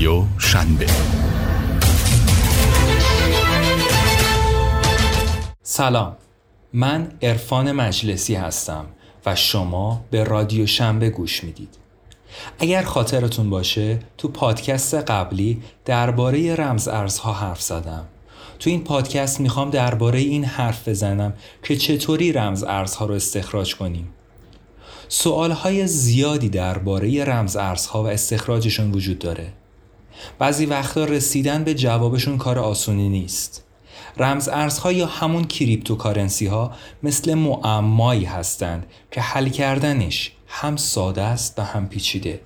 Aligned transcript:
رادیو 0.00 0.24
شنبه. 0.38 0.86
سلام. 5.62 6.16
من 6.72 7.12
عرفان 7.22 7.72
مجلسی 7.72 8.34
هستم 8.34 8.86
و 9.26 9.36
شما 9.36 10.04
به 10.10 10.24
رادیو 10.24 10.66
شنبه 10.66 11.10
گوش 11.10 11.44
می‌دید. 11.44 11.68
اگر 12.58 12.82
خاطرتون 12.82 13.50
باشه 13.50 13.98
تو 14.18 14.28
پادکست 14.28 14.94
قبلی 14.94 15.62
درباره 15.84 16.54
رمز 16.54 16.88
ارزها 16.88 17.32
حرف 17.32 17.62
زدم. 17.62 18.04
تو 18.58 18.70
این 18.70 18.84
پادکست 18.84 19.40
می‌خوام 19.40 19.70
درباره 19.70 20.18
این 20.18 20.44
حرف 20.44 20.88
بزنم 20.88 21.32
که 21.62 21.76
چطوری 21.76 22.32
رمز 22.32 22.62
ارزها 22.62 23.06
رو 23.06 23.14
استخراج 23.14 23.76
کنیم. 23.76 24.08
سوالهای 25.08 25.86
زیادی 25.86 26.48
درباره 26.48 27.24
رمز 27.24 27.56
ارزها 27.56 28.02
و 28.02 28.06
استخراجشون 28.06 28.92
وجود 28.92 29.18
داره. 29.18 29.52
بعضی 30.38 30.66
وقتا 30.66 31.04
رسیدن 31.04 31.64
به 31.64 31.74
جوابشون 31.74 32.38
کار 32.38 32.58
آسونی 32.58 33.08
نیست. 33.08 33.64
رمز 34.16 34.48
ارزها 34.48 34.92
یا 34.92 35.06
همون 35.06 35.44
کریپتوکارنسی 35.44 36.46
ها 36.46 36.72
مثل 37.02 37.34
معمایی 37.34 38.24
هستند 38.24 38.86
که 39.10 39.20
حل 39.20 39.48
کردنش 39.48 40.32
هم 40.46 40.76
ساده 40.76 41.22
است 41.22 41.58
و 41.58 41.62
هم 41.62 41.88
پیچیده. 41.88 42.40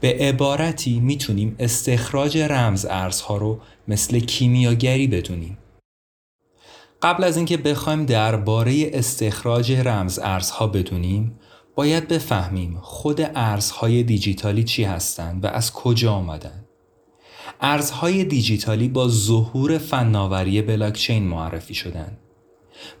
به 0.00 0.16
عبارتی 0.20 1.00
می‌تونیم 1.00 1.56
استخراج 1.58 2.38
رمز 2.38 2.86
ارزها 2.90 3.36
رو 3.36 3.60
مثل 3.88 4.20
کیمیاگری 4.20 5.06
بدونیم. 5.06 5.58
قبل 7.02 7.24
از 7.24 7.36
اینکه 7.36 7.56
بخوایم 7.56 8.06
درباره 8.06 8.90
استخراج 8.92 9.72
رمز 9.72 10.18
ارزها 10.18 10.66
بدونیم 10.66 11.38
باید 11.74 12.08
بفهمیم 12.08 12.78
خود 12.82 13.20
ارزهای 13.34 14.02
دیجیتالی 14.02 14.64
چی 14.64 14.84
هستند 14.84 15.44
و 15.44 15.46
از 15.46 15.72
کجا 15.72 16.12
آمدن. 16.12 16.63
ارزهای 17.66 18.24
دیجیتالی 18.24 18.88
با 18.88 19.08
ظهور 19.08 19.78
فناوری 19.78 20.62
بلاکچین 20.62 21.22
معرفی 21.22 21.74
شدند. 21.74 22.18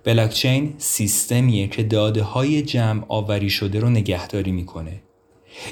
بلاکچین 0.04 0.74
سیستمیه 0.78 1.68
که 1.68 1.82
داده 1.82 2.22
های 2.22 2.62
جمع 2.62 3.04
آوری 3.08 3.50
شده 3.50 3.80
رو 3.80 3.90
نگهداری 3.90 4.52
می‌کنه. 4.52 5.02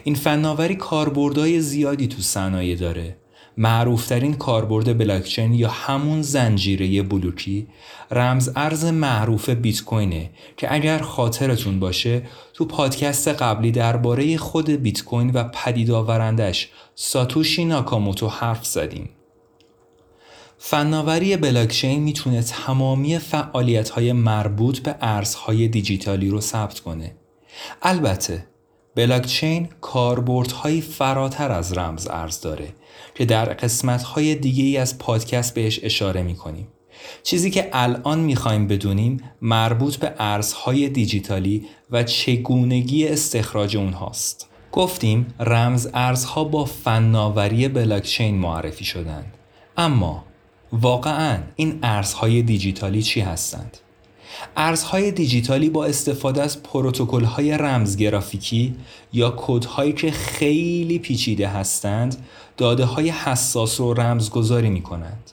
این 0.04 0.14
فناوری 0.14 0.74
کاربردهای 0.74 1.60
زیادی 1.60 2.06
تو 2.06 2.22
صنایع 2.22 2.76
داره. 2.76 3.16
معروفترین 3.56 4.34
کاربرد 4.34 4.98
بلاکچین 4.98 5.54
یا 5.54 5.68
همون 5.68 6.22
زنجیره 6.22 7.02
بلوکی 7.02 7.66
رمز 8.10 8.50
ارز 8.56 8.84
معروف 8.84 9.48
بیت 9.48 9.84
کوینه 9.84 10.30
که 10.56 10.74
اگر 10.74 10.98
خاطرتون 10.98 11.80
باشه 11.80 12.22
تو 12.54 12.64
پادکست 12.64 13.28
قبلی 13.28 13.70
درباره 13.70 14.36
خود 14.36 14.70
بیت 14.70 15.04
کوین 15.04 15.30
و 15.30 15.44
پدید 15.44 15.90
آورندش 15.90 16.68
ساتوشی 16.94 17.64
ناکاموتو 17.64 18.28
حرف 18.28 18.66
زدیم. 18.66 19.10
فناوری 20.58 21.36
بلاکچین 21.36 22.02
می‌تونه 22.02 22.42
تمامی 22.42 23.18
فعالیت 23.18 23.90
های 23.90 24.12
مربوط 24.12 24.78
به 24.78 24.94
ارزهای 25.00 25.68
دیجیتالی 25.68 26.28
رو 26.28 26.40
ثبت 26.40 26.80
کنه. 26.80 27.14
البته 27.82 28.46
بلاکچین 28.96 29.68
کاربردهایی 29.80 30.80
فراتر 30.80 31.52
از 31.52 31.78
رمز 31.78 32.08
ارز 32.10 32.40
داره 32.40 32.68
که 33.14 33.24
در 33.24 33.44
قسمت 33.44 34.02
های 34.02 34.34
دیگه 34.34 34.64
ای 34.64 34.76
از 34.76 34.98
پادکست 34.98 35.54
بهش 35.54 35.80
اشاره 35.82 36.22
می 36.22 36.36
کنیم. 36.36 36.68
چیزی 37.22 37.50
که 37.50 37.70
الان 37.72 38.20
می‌خوایم 38.20 38.66
بدونیم 38.66 39.20
مربوط 39.42 39.96
به 39.96 40.14
ارزهای 40.18 40.88
دیجیتالی 40.88 41.66
و 41.90 42.02
چگونگی 42.02 43.08
استخراج 43.08 43.76
اونهاست. 43.76 44.48
گفتیم 44.72 45.34
رمز 45.40 45.88
ارزها 45.94 46.44
با 46.44 46.64
فناوری 46.64 47.68
بلاکچین 47.68 48.34
معرفی 48.34 48.84
شدند. 48.84 49.34
اما 49.76 50.24
واقعا 50.72 51.38
این 51.56 51.78
ارزهای 51.82 52.42
دیجیتالی 52.42 53.02
چی 53.02 53.20
هستند؟ 53.20 53.78
ارزهای 54.56 55.10
دیجیتالی 55.10 55.70
با 55.70 55.84
استفاده 55.84 56.42
از 56.42 56.58
های 57.36 57.52
رمز 57.52 57.96
گرافیکی 57.96 58.74
یا 59.12 59.34
کدهایی 59.36 59.92
که 59.92 60.10
خیلی 60.10 60.98
پیچیده 60.98 61.48
هستند 61.48 62.16
داده 62.56 62.84
های 62.84 63.08
حساس 63.10 63.80
رو 63.80 63.94
رمزگذاری 63.94 64.70
می 64.70 64.82
کنند. 64.82 65.30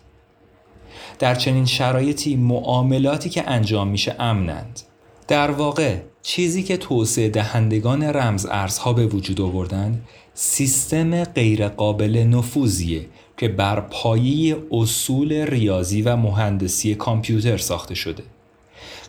در 1.19 1.35
چنین 1.35 1.65
شرایطی 1.65 2.35
معاملاتی 2.35 3.29
که 3.29 3.49
انجام 3.49 3.87
میشه 3.87 4.15
امنند. 4.19 4.79
در 5.27 5.51
واقع 5.51 5.97
چیزی 6.21 6.63
که 6.63 6.77
توسعه 6.77 7.29
دهندگان 7.29 8.03
رمز 8.03 8.45
ارزها 8.45 8.93
به 8.93 9.05
وجود 9.05 9.41
آوردن 9.41 10.01
سیستم 10.33 11.23
غیرقابل 11.23 12.17
نفوذیه 12.29 13.05
که 13.37 13.47
بر 13.47 13.79
پایه 13.79 14.57
اصول 14.71 15.33
ریاضی 15.33 16.01
و 16.01 16.15
مهندسی 16.15 16.95
کامپیوتر 16.95 17.57
ساخته 17.57 17.95
شده. 17.95 18.23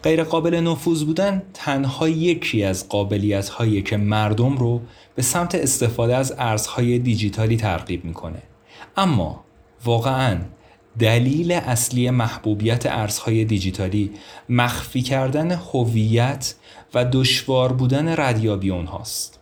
غیر 0.03 0.25
قابل 0.25 0.55
نفوذ 0.55 1.05
بودن 1.05 1.43
تنها 1.55 2.09
یکی 2.09 2.65
از 2.65 2.89
قابلیت 2.89 3.49
هایی 3.49 3.83
که 3.83 3.97
مردم 3.97 4.57
رو 4.57 4.81
به 5.15 5.23
سمت 5.23 5.55
استفاده 5.55 6.17
از 6.17 6.35
ارزهای 6.39 6.99
دیجیتالی 6.99 7.57
ترغیب 7.57 8.05
می‌کنه. 8.05 8.43
اما 8.97 9.45
واقعا 9.85 10.39
دلیل 10.99 11.53
اصلی 11.53 12.11
محبوبیت 12.11 12.87
ارزهای 12.87 13.45
دیجیتالی 13.45 14.11
مخفی 14.49 15.03
کردن 15.03 15.53
هویت 15.53 16.55
و 16.95 17.05
دشوار 17.05 17.73
بودن 17.73 18.15
ردیابی 18.17 18.71
اونهاست. 18.71 19.41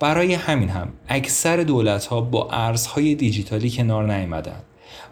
برای 0.00 0.34
همین 0.34 0.68
هم 0.68 0.88
اکثر 1.08 1.56
دولت 1.56 2.06
ها 2.06 2.20
با 2.20 2.50
ارزهای 2.50 3.14
دیجیتالی 3.14 3.70
کنار 3.70 4.14
نیامدن 4.14 4.60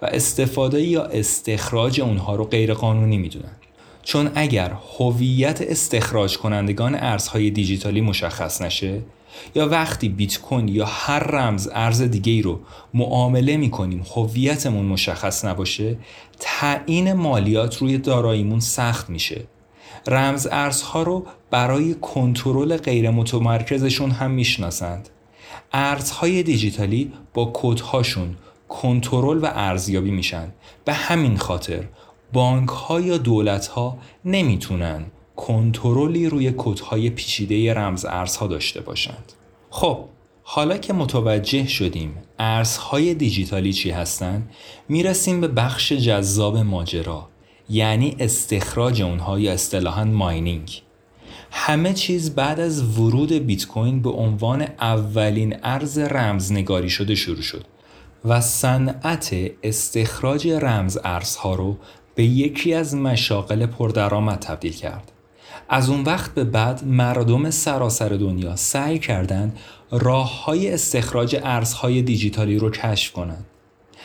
و 0.03 0.07
استفاده 0.07 0.83
یا 0.83 1.05
استخراج 1.05 2.01
اونها 2.01 2.35
رو 2.37 2.45
غیرقانونی 2.45 3.19
می‌دونن. 3.19 3.57
چون 4.07 4.31
اگر 4.35 4.73
هویت 4.99 5.63
استخراج 5.63 6.39
کنندگان 6.39 6.95
ارزهای 6.95 7.51
دیجیتالی 7.51 8.01
مشخص 8.01 8.63
نشه 8.63 9.03
یا 9.55 9.69
وقتی 9.69 10.09
بیت 10.09 10.41
کوین 10.41 10.69
یا 10.69 10.85
هر 10.85 11.19
رمز 11.19 11.69
ارز 11.73 12.03
دیگه 12.03 12.33
ای 12.33 12.43
رو 12.43 12.61
معامله 12.95 13.57
می 13.57 13.71
کنیم 13.71 14.07
هویتمون 14.15 14.87
مشخص 14.87 15.45
نباشه 15.45 15.97
تعیین 16.41 17.13
مالیات 17.13 17.77
روی 17.77 17.99
داراییمون 17.99 18.61
سخت 18.61 19.11
میشه. 19.11 19.45
رمز 20.07 20.49
ارزها 20.51 21.03
رو 21.03 21.27
برای 21.51 21.95
کنترل 21.95 22.77
غیر 22.77 23.11
متمرکزشون 23.11 24.11
هم 24.11 24.31
می‌شناسند. 24.31 25.09
ارزهای 25.73 26.43
دیجیتالی 26.43 27.13
با 27.35 27.51
کدهاشون 27.55 28.37
کنترل 28.69 29.39
و 29.43 29.51
ارزیابی 29.55 30.11
میشن. 30.11 30.49
به 30.85 30.93
همین 30.93 31.37
خاطر 31.37 31.85
بانک 32.33 32.69
ها 32.69 33.01
یا 33.01 33.19
دولت 33.19 33.67
ها 33.67 33.99
نمی‌تونن 34.25 35.07
کنترلی 35.37 36.29
روی 36.29 36.55
کدهای 36.57 37.11
پیچیده 37.11 37.75
رمز 37.75 38.05
ارزها 38.05 38.47
داشته 38.47 38.81
باشند. 38.81 39.33
خب 39.71 39.99
حالا 40.43 40.77
که 40.77 40.93
متوجه 40.93 41.67
شدیم 41.67 42.15
ارزهای 42.39 43.15
دیجیتالی 43.15 43.73
چی 43.73 43.91
هستند 43.91 44.51
می‌رسیم 44.89 45.41
به 45.41 45.49
بخش 45.49 45.93
جذاب 45.93 46.57
ماجرا 46.57 47.29
یعنی 47.69 48.17
استخراج 48.19 49.03
اونها 49.03 49.41
یا 49.41 49.53
اصطلاحا 49.53 50.05
ماینینگ 50.05 50.83
همه 51.51 51.93
چیز 51.93 52.35
بعد 52.35 52.61
از 52.61 52.99
ورود 52.99 53.33
بیت 53.33 53.67
کوین 53.67 54.03
به 54.03 54.11
عنوان 54.11 54.63
اولین 54.81 55.57
ارز 55.63 55.99
رمزنگاری 55.99 56.91
شده 56.91 57.15
شروع 57.15 57.43
شد 57.43 57.65
و 58.25 58.41
صنعت 58.41 59.37
استخراج 59.63 60.49
رمز 60.49 60.99
ارزها 61.05 61.55
رو 61.55 61.77
به 62.17 62.25
یکی 62.25 62.75
از 62.75 62.95
مشاغل 62.95 63.67
پردرآمد 63.67 64.39
تبدیل 64.39 64.73
کرد. 64.73 65.13
از 65.69 65.89
اون 65.89 66.03
وقت 66.03 66.35
به 66.35 66.45
بعد 66.45 66.85
مردم 66.85 67.51
سراسر 67.51 68.09
دنیا 68.09 68.57
سعی 68.57 68.99
کردند 68.99 69.59
راه 69.91 70.45
های 70.45 70.73
استخراج 70.73 71.37
ارزهای 71.43 72.03
دیجیتالی 72.03 72.59
رو 72.59 72.71
کشف 72.71 73.13
کنند. 73.13 73.47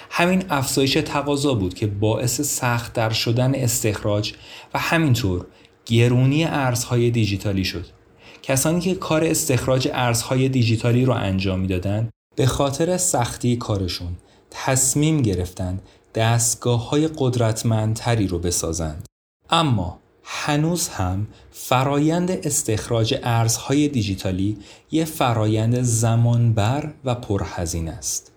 همین 0.09 0.43
افزایش 0.49 0.93
تقاضا 0.93 1.53
بود 1.53 1.73
که 1.73 1.87
باعث 1.87 2.41
سخت 2.41 2.93
در 2.93 3.09
شدن 3.09 3.55
استخراج 3.55 4.33
و 4.73 4.79
همینطور 4.79 5.45
گرونی 5.85 6.45
ارزهای 6.45 7.11
دیجیتالی 7.11 7.65
شد. 7.65 7.85
کسانی 8.41 8.79
که 8.79 8.95
کار 8.95 9.23
استخراج 9.23 9.89
ارزهای 9.93 10.49
دیجیتالی 10.49 11.05
رو 11.05 11.13
انجام 11.13 11.59
می‌دادند 11.59 12.09
به 12.35 12.45
خاطر 12.45 12.97
سختی 12.97 13.55
کارشون 13.55 14.17
تصمیم 14.51 15.21
گرفتند 15.21 15.81
دستگاه 16.15 16.89
های 16.89 17.09
قدرتمندتری 17.17 18.27
رو 18.27 18.39
بسازند. 18.39 19.05
اما 19.49 19.99
هنوز 20.23 20.87
هم 20.87 21.27
فرایند 21.51 22.31
استخراج 22.31 23.19
ارزهای 23.23 23.87
دیجیتالی 23.87 24.57
یه 24.91 25.05
فرایند 25.05 25.81
زمانبر 25.81 26.93
و 27.05 27.15
پرهزین 27.15 27.89
است. 27.89 28.31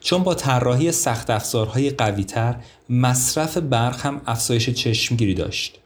چون 0.00 0.22
با 0.22 0.34
طراحی 0.34 0.92
سخت 0.92 1.30
افزارهای 1.30 1.90
قویتر 1.90 2.56
مصرف 2.88 3.56
برق 3.56 4.00
هم 4.00 4.20
افزایش 4.26 4.70
چشمگیری 4.70 5.34
داشت. 5.34 5.80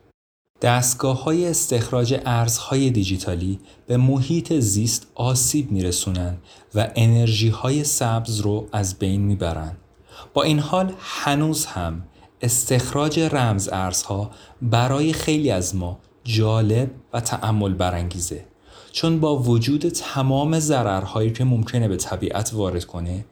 دستگاه 0.63 1.23
های 1.23 1.47
استخراج 1.47 2.21
ارزهای 2.27 2.91
دیجیتالی 2.91 3.61
به 3.87 3.97
محیط 3.97 4.53
زیست 4.53 5.07
آسیب 5.15 5.71
میرسونن 5.71 6.37
و 6.75 6.91
انرژی 6.97 7.49
های 7.49 7.85
سبز 7.85 8.41
رو 8.41 8.69
از 8.73 8.99
بین 8.99 9.21
می‌برند. 9.21 9.77
با 10.35 10.43
این 10.43 10.59
حال 10.59 10.93
هنوز 11.01 11.67
هم 11.67 12.03
استخراج 12.41 13.21
رمز 13.21 13.69
ارزها 13.73 14.31
برای 14.63 15.13
خیلی 15.13 15.51
از 15.51 15.77
ما 15.77 15.99
جالب 16.25 16.91
و 17.13 17.21
تعمل 17.21 17.75
برانگیزه. 17.75 18.45
چون 18.93 19.21
با 19.21 19.37
وجود 19.37 19.89
تمام 19.89 20.59
ضررهایی 20.59 21.33
که 21.33 21.45
ممکنه 21.45 21.89
به 21.89 21.97
طبیعت 21.97 22.51
وارد 22.55 22.85
کنه 22.85 23.25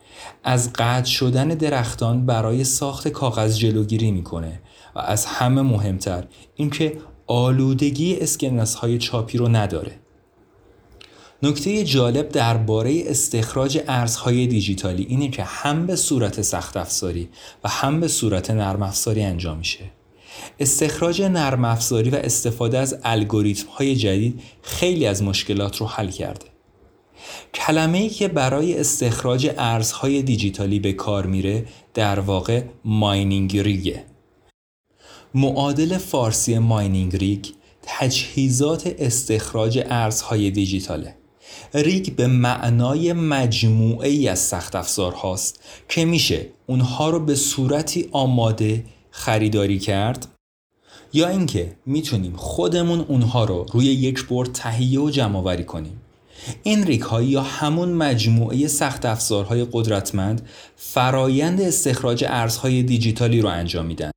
از 0.44 0.72
قطع 0.72 1.10
شدن 1.10 1.48
درختان 1.48 2.26
برای 2.26 2.64
ساخت 2.64 3.08
کاغذ 3.08 3.58
جلوگیری 3.58 4.10
می‌کنه 4.10 4.60
و 4.94 4.98
از 4.98 5.26
همه 5.26 5.62
مهمتر 5.62 6.24
اینکه 6.54 6.98
آلودگی 7.26 8.16
اسکناس 8.16 8.74
های 8.74 8.98
چاپی 8.98 9.38
رو 9.38 9.48
نداره. 9.48 10.01
نکته 11.44 11.84
جالب 11.84 12.28
درباره 12.28 13.02
استخراج 13.06 13.80
ارزهای 13.88 14.46
دیجیتالی 14.46 15.06
اینه 15.08 15.28
که 15.28 15.44
هم 15.44 15.86
به 15.86 15.96
صورت 15.96 16.42
سخت 16.42 16.76
افزاری 16.76 17.28
و 17.64 17.68
هم 17.68 18.00
به 18.00 18.08
صورت 18.08 18.50
نرم 18.50 18.82
افزاری 18.82 19.22
انجام 19.22 19.58
میشه. 19.58 19.84
استخراج 20.60 21.22
نرم 21.22 21.64
افزاری 21.64 22.10
و 22.10 22.14
استفاده 22.14 22.78
از 22.78 22.98
الگوریتم 23.04 23.68
های 23.68 23.96
جدید 23.96 24.40
خیلی 24.62 25.06
از 25.06 25.22
مشکلات 25.22 25.76
رو 25.76 25.86
حل 25.86 26.08
کرده. 26.08 26.46
کلمه 27.54 27.98
ای 27.98 28.08
که 28.08 28.28
برای 28.28 28.80
استخراج 28.80 29.50
ارزهای 29.58 30.22
دیجیتالی 30.22 30.80
به 30.80 30.92
کار 30.92 31.26
میره 31.26 31.66
در 31.94 32.20
واقع 32.20 32.62
ماینینگ 32.84 33.58
ریگه 33.58 34.04
معادل 35.34 35.98
فارسی 35.98 36.58
ماینینگ 36.58 37.16
ریگ 37.16 37.46
تجهیزات 37.82 38.94
استخراج 38.98 39.84
ارزهای 39.86 40.50
دیجیتاله. 40.50 41.21
ریگ 41.74 42.16
به 42.16 42.26
معنای 42.26 43.12
مجموعه 43.12 44.08
ای 44.08 44.28
از 44.28 44.38
سخت 44.38 44.76
افزار 44.76 45.12
هاست 45.12 45.60
که 45.88 46.04
میشه 46.04 46.46
اونها 46.66 47.10
رو 47.10 47.20
به 47.20 47.34
صورتی 47.34 48.08
آماده 48.12 48.84
خریداری 49.10 49.78
کرد. 49.78 50.28
یا 51.12 51.28
اینکه 51.28 51.76
می‌تونیم 51.86 52.36
خودمون 52.36 53.00
اونها 53.00 53.44
رو 53.44 53.66
روی 53.72 53.86
یک 53.86 54.26
برد 54.26 54.52
تهیه 54.52 55.00
و 55.00 55.10
جمع 55.10 55.62
کنیم. 55.62 56.00
این 56.62 56.84
ریک 56.84 57.00
های 57.00 57.26
یا 57.26 57.42
همون 57.42 57.88
مجموعه 57.88 58.66
سخت 58.66 59.06
افزارهای 59.06 59.66
قدرتمند 59.72 60.48
فرایند 60.76 61.60
استخراج 61.60 62.24
ارزهای 62.28 62.82
دیجیتالی 62.82 63.40
رو 63.40 63.48
انجام 63.48 63.86
میدن. 63.86 64.10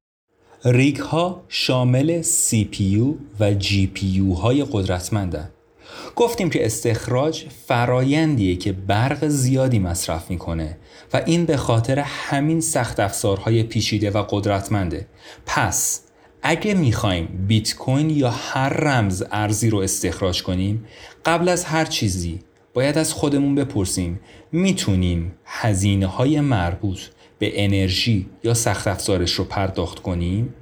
ریک 0.65 0.97
ها 0.97 1.43
شامل 1.47 2.21
CPU 2.21 3.13
و 3.39 3.59
GPU 3.59 4.39
های 4.41 4.65
قدرتمندن. 4.71 5.49
گفتیم 6.15 6.50
که 6.50 6.65
استخراج 6.65 7.45
فرایندیه 7.67 8.56
که 8.56 8.71
برق 8.71 9.27
زیادی 9.27 9.79
مصرف 9.79 10.29
می‌کنه 10.29 10.77
و 11.13 11.21
این 11.25 11.45
به 11.45 11.57
خاطر 11.57 12.00
همین 12.00 12.62
سخت 12.62 13.00
افزارهای 13.00 13.63
پیچیده 13.63 14.12
و 14.12 14.23
قدرتمنده. 14.29 15.07
پس 15.45 16.01
اگه 16.41 16.73
می‌خوایم 16.73 17.45
بیت 17.47 17.75
کوین 17.75 18.09
یا 18.09 18.29
هر 18.29 18.69
رمز 18.69 19.23
ارزی 19.31 19.69
رو 19.69 19.77
استخراج 19.77 20.44
کنیم 20.44 20.85
قبل 21.25 21.50
از 21.50 21.65
هر 21.65 21.85
چیزی 21.85 22.39
باید 22.73 22.97
از 22.97 23.13
خودمون 23.13 23.56
بپرسیم 23.56 24.19
می‌تونیم 24.51 25.31
هزینه 25.45 26.06
های 26.06 26.41
مربوط 26.41 27.00
به 27.39 27.63
انرژی 27.63 28.29
یا 28.44 28.53
سخت 28.53 28.88
افزارش 28.88 29.33
رو 29.33 29.44
پرداخت 29.44 30.00
کنیم؟ 30.00 30.53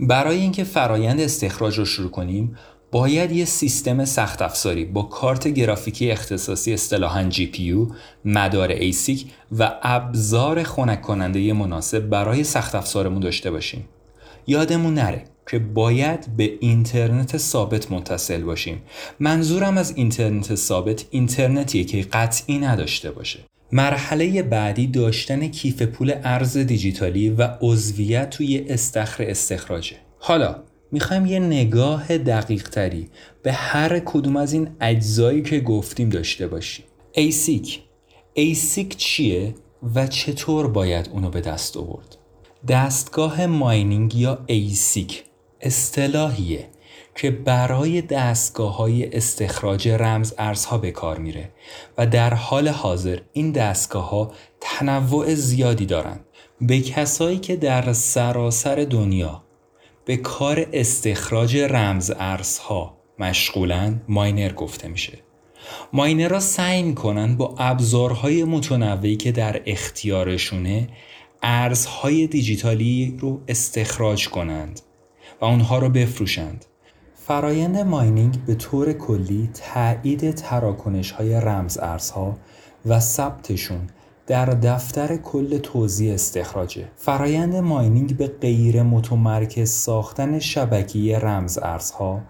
برای 0.00 0.36
اینکه 0.36 0.64
فرایند 0.64 1.20
استخراج 1.20 1.78
رو 1.78 1.84
شروع 1.84 2.10
کنیم 2.10 2.56
باید 2.92 3.32
یه 3.32 3.44
سیستم 3.44 4.04
سخت 4.04 4.42
افزاری 4.42 4.84
با 4.84 5.02
کارت 5.02 5.48
گرافیکی 5.48 6.10
اختصاصی 6.10 6.74
اصطلاحاً 6.74 7.30
GPU، 7.30 7.92
مدار 8.24 8.68
ASIC 8.68 9.26
و 9.58 9.72
ابزار 9.82 10.62
خنک 10.62 11.02
کننده 11.02 11.52
مناسب 11.52 12.00
برای 12.00 12.44
سخت 12.44 12.74
افزارمون 12.74 13.20
داشته 13.20 13.50
باشیم. 13.50 13.88
یادمون 14.46 14.94
نره 14.94 15.24
که 15.50 15.58
باید 15.58 16.36
به 16.36 16.52
اینترنت 16.60 17.36
ثابت 17.36 17.92
متصل 17.92 18.42
باشیم. 18.42 18.82
منظورم 19.20 19.78
از 19.78 19.96
اینترنت 19.96 20.54
ثابت 20.54 21.04
اینترنتیه 21.10 21.84
که 21.84 22.02
قطعی 22.02 22.58
نداشته 22.58 23.10
باشه. 23.10 23.38
مرحله 23.72 24.42
بعدی 24.42 24.86
داشتن 24.86 25.48
کیف 25.48 25.82
پول 25.82 26.14
ارز 26.24 26.56
دیجیتالی 26.56 27.28
و 27.28 27.48
عضویت 27.60 28.30
توی 28.30 28.64
استخر 28.68 29.24
استخراجه. 29.28 29.96
حالا 30.18 30.56
می‌خوایم 30.92 31.26
یه 31.26 31.38
نگاه 31.38 32.18
دقیق 32.18 32.68
تری 32.68 33.08
به 33.42 33.52
هر 33.52 33.98
کدوم 33.98 34.36
از 34.36 34.52
این 34.52 34.68
اجزایی 34.80 35.42
که 35.42 35.60
گفتیم 35.60 36.08
داشته 36.08 36.46
باشیم. 36.48 36.84
ASIC 37.12 37.82
ASIC 38.34 38.96
چیه 38.96 39.54
و 39.94 40.06
چطور 40.06 40.68
باید 40.68 41.08
اونو 41.12 41.30
به 41.30 41.40
دست 41.40 41.76
آورد؟ 41.76 42.16
دستگاه 42.68 43.46
mining 43.46 44.14
یا 44.14 44.38
ASIC 44.46 45.24
اصطلاحیه 45.60 46.68
که 47.14 47.30
برای 47.30 48.02
دستگاه 48.02 48.76
های 48.76 49.16
استخراج 49.16 49.88
رمز 49.88 50.34
ارزها 50.38 50.78
به 50.78 50.90
کار 50.90 51.18
میره 51.18 51.50
و 51.98 52.06
در 52.06 52.34
حال 52.34 52.68
حاضر 52.68 53.18
این 53.32 53.52
دستگاه 53.52 54.10
ها 54.10 54.32
تنوع 54.60 55.34
زیادی 55.34 55.86
دارند 55.86 56.24
به 56.60 56.80
کسایی 56.80 57.38
که 57.38 57.56
در 57.56 57.92
سراسر 57.92 58.86
دنیا 58.90 59.42
به 60.06 60.16
کار 60.16 60.66
استخراج 60.72 61.56
رمز 61.56 62.12
ارزها 62.18 62.96
مشغولن 63.18 64.00
miner 64.08 64.52
گفته 64.52 64.88
میشه. 64.88 65.18
miner 65.92 66.32
ها 66.32 66.40
سعی 66.40 66.82
می‌کنن 66.82 67.36
با 67.36 67.54
ابزارهای 67.58 68.44
متنوعی 68.44 69.16
که 69.16 69.32
در 69.32 69.62
اختیارشونه 69.66 70.88
ارزهای 71.42 72.26
دیجیتالی 72.26 73.16
رو 73.20 73.40
استخراج 73.48 74.28
کنند 74.28 74.80
و 75.40 75.44
اونها 75.44 75.78
رو 75.78 75.88
بفروشند. 75.88 76.64
فرایند 77.14 77.78
ماینینگ 77.78 78.44
به 78.44 78.54
طور 78.54 78.92
کلی 78.92 79.50
تایید 79.54 80.30
تراکنش 80.30 81.10
های 81.10 81.34
رمز 81.34 81.78
ارزها 81.78 82.36
و 82.86 83.00
ثبتشون 83.00 83.88
در 84.26 84.46
دفتر 84.46 85.16
کل 85.16 85.58
توزیع 85.58 86.14
استخراجه. 86.14 86.88
فرایند 86.96 87.56
ماینینگ 87.56 88.16
به 88.16 88.26
غیر 88.26 88.82
متمرکز 88.82 89.70
ساختن 89.70 90.38
شبکه 90.38 91.18
رمز 91.18 91.58
ارزها 91.62 92.20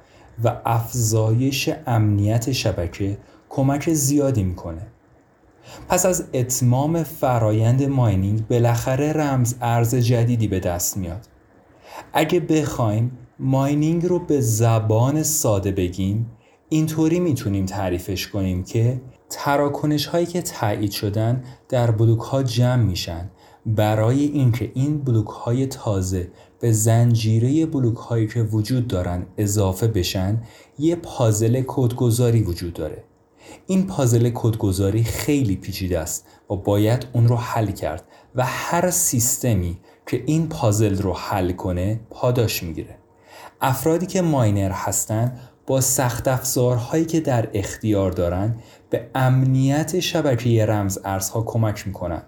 و 0.45 0.61
افزایش 0.65 1.71
امنیت 1.87 2.53
شبکه 2.53 3.19
کمک 3.49 3.93
زیادی 3.93 4.43
می‌کنه. 4.43 4.87
پس 5.89 6.07
از 6.07 6.25
اتمام 6.35 7.03
فرایند 7.03 7.83
ماینینگ 7.83 8.47
بالاخره 8.49 9.13
رمز 9.13 9.55
ارز 9.61 9.95
جدیدی 9.95 10.49
به 10.49 10.61
دست 10.61 10.97
میاد. 10.97 11.29
اگه 12.13 12.41
بخوایم 12.41 13.19
ماینینگ 13.39 14.07
رو 14.07 14.19
به 14.19 14.41
زبان 14.41 15.23
ساده 15.23 15.73
بگیم 15.73 16.31
اینطوری 16.69 17.21
می‌تونیم 17.21 17.67
تعریفش 17.67 18.29
کنیم 18.29 18.65
که 18.65 19.01
تراکنش 19.39 20.07
هایی 20.07 20.27
که 20.27 20.43
تایید 20.43 20.91
شدن 20.91 21.45
در 21.69 21.91
بلوک 21.91 22.21
ها 22.21 22.43
جمع 22.43 22.83
میشن. 22.83 23.31
برای 23.67 24.25
اینکه 24.25 24.71
این 24.75 24.99
بلوک 24.99 25.27
های 25.27 25.67
تازه 25.67 26.29
به 26.61 26.73
زنجیره 26.73 27.67
بلوک 27.67 27.97
هایی 27.97 28.27
که 28.27 28.43
وجود 28.43 28.89
دارن 28.89 29.27
اضافه 29.39 29.87
بشن 29.87 30.43
یه 30.79 30.97
پازل 30.97 31.63
کدگذاری 31.67 32.43
وجود 32.43 32.73
داره. 32.73 33.05
این 33.67 33.87
پازل 33.87 34.31
کدگذاری 34.35 35.05
خیلی 35.05 35.57
پیچیده 35.57 35.99
است 35.99 36.27
و 36.51 36.57
باید 36.57 37.07
اون 37.13 37.29
رو 37.29 37.37
حل 37.37 37.71
کرد 37.71 38.05
و 38.35 38.45
هر 38.47 38.91
سیستمی 38.91 39.79
که 40.07 40.23
این 40.27 40.49
پازل 40.49 41.03
رو 41.03 41.13
حل 41.13 41.53
کنه 41.53 42.01
پاداش 42.11 42.63
می‌گیره. 42.63 42.99
افرادی 43.61 44.07
که 44.07 44.23
ماینر 44.23 44.71
هستن 44.71 45.39
با 45.67 45.81
سخت 45.81 46.29
افزارهایی 46.29 47.05
که 47.05 47.21
در 47.21 47.49
اختیار 47.55 48.11
دارند 48.11 48.63
به 48.97 49.11
امنیت 49.15 50.01
شبکه 50.01 50.67
رمز 50.67 50.99
ارزها 51.05 51.43
کمک 51.43 51.87
می‌کنند. 51.87 52.27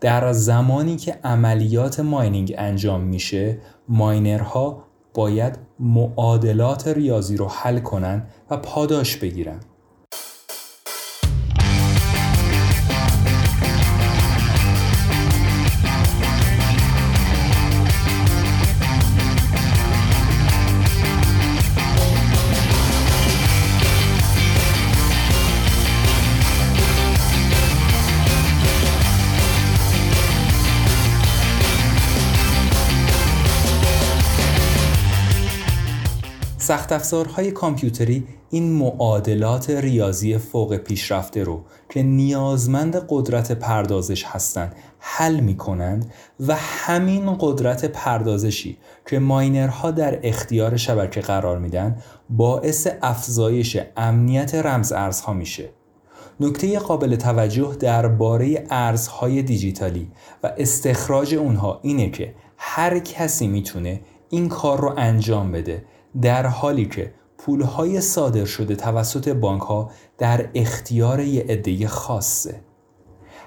در 0.00 0.32
زمانی 0.32 0.96
که 0.96 1.18
عملیات 1.24 2.00
ماینینگ 2.00 2.54
انجام 2.58 3.00
میشه 3.00 3.58
ماینرها 3.88 4.84
باید 5.14 5.58
معادلات 5.80 6.88
ریاضی 6.88 7.36
رو 7.36 7.48
حل 7.48 7.78
کنند 7.78 8.30
و 8.50 8.56
پاداش 8.56 9.16
بگیرند. 9.16 9.64
سخت 36.64 36.92
افزارهای 36.92 37.50
کامپیوتری 37.50 38.26
این 38.50 38.72
معادلات 38.72 39.70
ریاضی 39.70 40.38
فوق 40.38 40.76
پیشرفته 40.76 41.44
رو 41.44 41.64
که 41.88 42.02
نیازمند 42.02 43.06
قدرت 43.08 43.52
پردازش 43.52 44.24
هستند 44.24 44.74
حل 44.98 45.40
می 45.40 45.56
کنند 45.56 46.12
و 46.40 46.54
همین 46.58 47.36
قدرت 47.40 47.84
پردازشی 47.84 48.78
که 49.06 49.18
ماینرها 49.18 49.90
در 49.90 50.18
اختیار 50.22 50.76
شبکه 50.76 51.20
قرار 51.20 51.58
میدن 51.58 51.96
باعث 52.30 52.88
افزایش 53.02 53.78
امنیت 53.96 54.54
رمز 54.54 54.92
ارزها 54.92 55.32
میشه. 55.32 55.68
نکته 56.40 56.78
قابل 56.78 57.16
توجه 57.16 57.76
درباره 57.80 58.66
ارزهای 58.70 59.42
دیجیتالی 59.42 60.10
و 60.42 60.52
استخراج 60.58 61.34
اونها 61.34 61.80
اینه 61.82 62.10
که 62.10 62.34
هر 62.56 62.98
کسی 62.98 63.46
می‌تونه 63.46 64.00
این 64.30 64.48
کار 64.48 64.80
رو 64.80 64.94
انجام 64.96 65.52
بده 65.52 65.84
در 66.22 66.46
حالی 66.46 66.86
که 66.86 67.14
پولهای 67.38 68.00
صادر 68.00 68.44
شده 68.44 68.76
توسط 68.76 69.28
بانک 69.28 69.62
ها 69.62 69.90
در 70.18 70.48
اختیار 70.54 71.20
یه 71.20 71.44
عده 71.48 71.88
خاصه. 71.88 72.60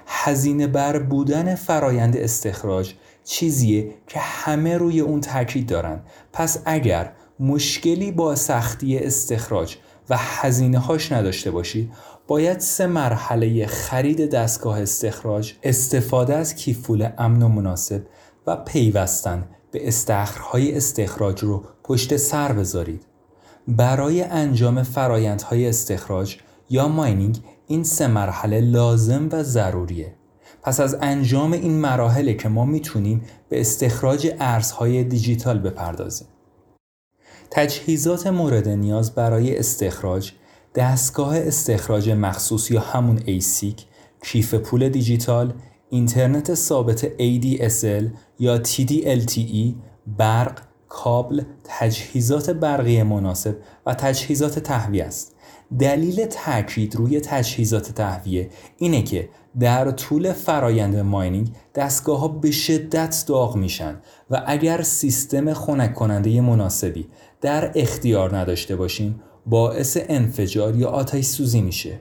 هزینه 0.06 0.66
بر 0.66 0.98
بودن 0.98 1.54
فرایند 1.54 2.16
استخراج 2.16 2.94
چیزیه 3.24 3.94
که 4.06 4.18
همه 4.18 4.76
روی 4.76 5.00
اون 5.00 5.20
تاکید 5.20 5.68
دارن. 5.68 6.00
پس 6.32 6.62
اگر 6.64 7.12
مشکلی 7.40 8.12
با 8.12 8.34
سختی 8.34 8.98
استخراج 8.98 9.76
و 10.10 10.16
هزینه 10.18 10.78
هاش 10.78 11.12
نداشته 11.12 11.50
باشید 11.50 11.92
باید 12.26 12.60
سه 12.60 12.86
مرحله 12.86 13.66
خرید 13.66 14.30
دستگاه 14.30 14.82
استخراج 14.82 15.52
استفاده 15.62 16.34
از 16.34 16.54
کیفول 16.54 17.08
امن 17.18 17.42
و 17.42 17.48
مناسب 17.48 18.02
و 18.46 18.56
پیوستن 18.56 19.44
به 19.70 19.88
استخرهای 19.88 20.76
استخراج 20.76 21.44
رو 21.44 21.64
پشت 21.88 22.16
سر 22.16 22.52
بذارید. 22.52 23.02
برای 23.68 24.22
انجام 24.22 24.82
فرایندهای 24.82 25.68
استخراج 25.68 26.36
یا 26.70 26.88
mining 26.88 27.38
این 27.66 27.84
سه 27.84 28.06
مرحله 28.06 28.60
لازم 28.60 29.28
و 29.32 29.42
ضروریه. 29.42 30.14
پس 30.62 30.80
از 30.80 30.96
انجام 31.00 31.52
این 31.52 31.72
مراحل 31.80 32.32
که 32.32 32.48
ما 32.48 32.64
می‌تونیم 32.64 33.24
به 33.48 33.60
استخراج 33.60 34.34
ارزهای 34.40 35.04
دیجیتال 35.04 35.58
بپردازیم. 35.58 36.28
تجهیزات 37.50 38.26
مورد 38.26 38.68
نیاز 38.68 39.14
برای 39.14 39.58
استخراج 39.58 40.32
دستگاه 40.74 41.38
استخراج 41.38 42.10
مخصوص 42.10 42.70
یا 42.70 42.80
همون 42.80 43.22
ASIC 43.24 43.84
کیف 44.22 44.54
پول 44.54 44.88
دیجیتال 44.88 45.52
اینترنت 45.90 46.54
ثابت 46.54 47.08
ADSL 47.08 48.04
یا 48.38 48.62
TDLTE 48.62 49.74
برق 50.06 50.67
کابل 50.88 51.42
تجهیزات 51.64 52.50
برقی 52.50 53.02
مناسب 53.02 53.56
و 53.86 53.94
تجهیزات 53.94 54.58
تهویه 54.58 55.04
است. 55.04 55.34
دلیل 55.78 56.26
تاکید 56.26 56.96
روی 56.96 57.20
تجهیزات 57.20 57.92
تهویه 57.92 58.50
اینه 58.76 59.02
که 59.02 59.28
در 59.60 59.90
طول 59.90 60.32
فرایند 60.32 60.96
ماینینگ 60.96 61.48
دستگاه 61.74 62.20
ها 62.20 62.28
به 62.28 62.50
شدت 62.50 63.24
داغ 63.26 63.56
میشن 63.56 64.00
و 64.30 64.42
اگر 64.46 64.82
سیستم 64.82 65.52
خنک 65.52 65.94
کننده 65.94 66.40
مناسبی 66.40 67.08
در 67.40 67.72
اختیار 67.74 68.36
نداشته 68.36 68.76
باشیم 68.76 69.20
باعث 69.46 69.98
انفجار 70.00 70.76
یا 70.76 70.88
آتش 70.88 71.24
سوزی 71.24 71.60
میشه. 71.60 72.00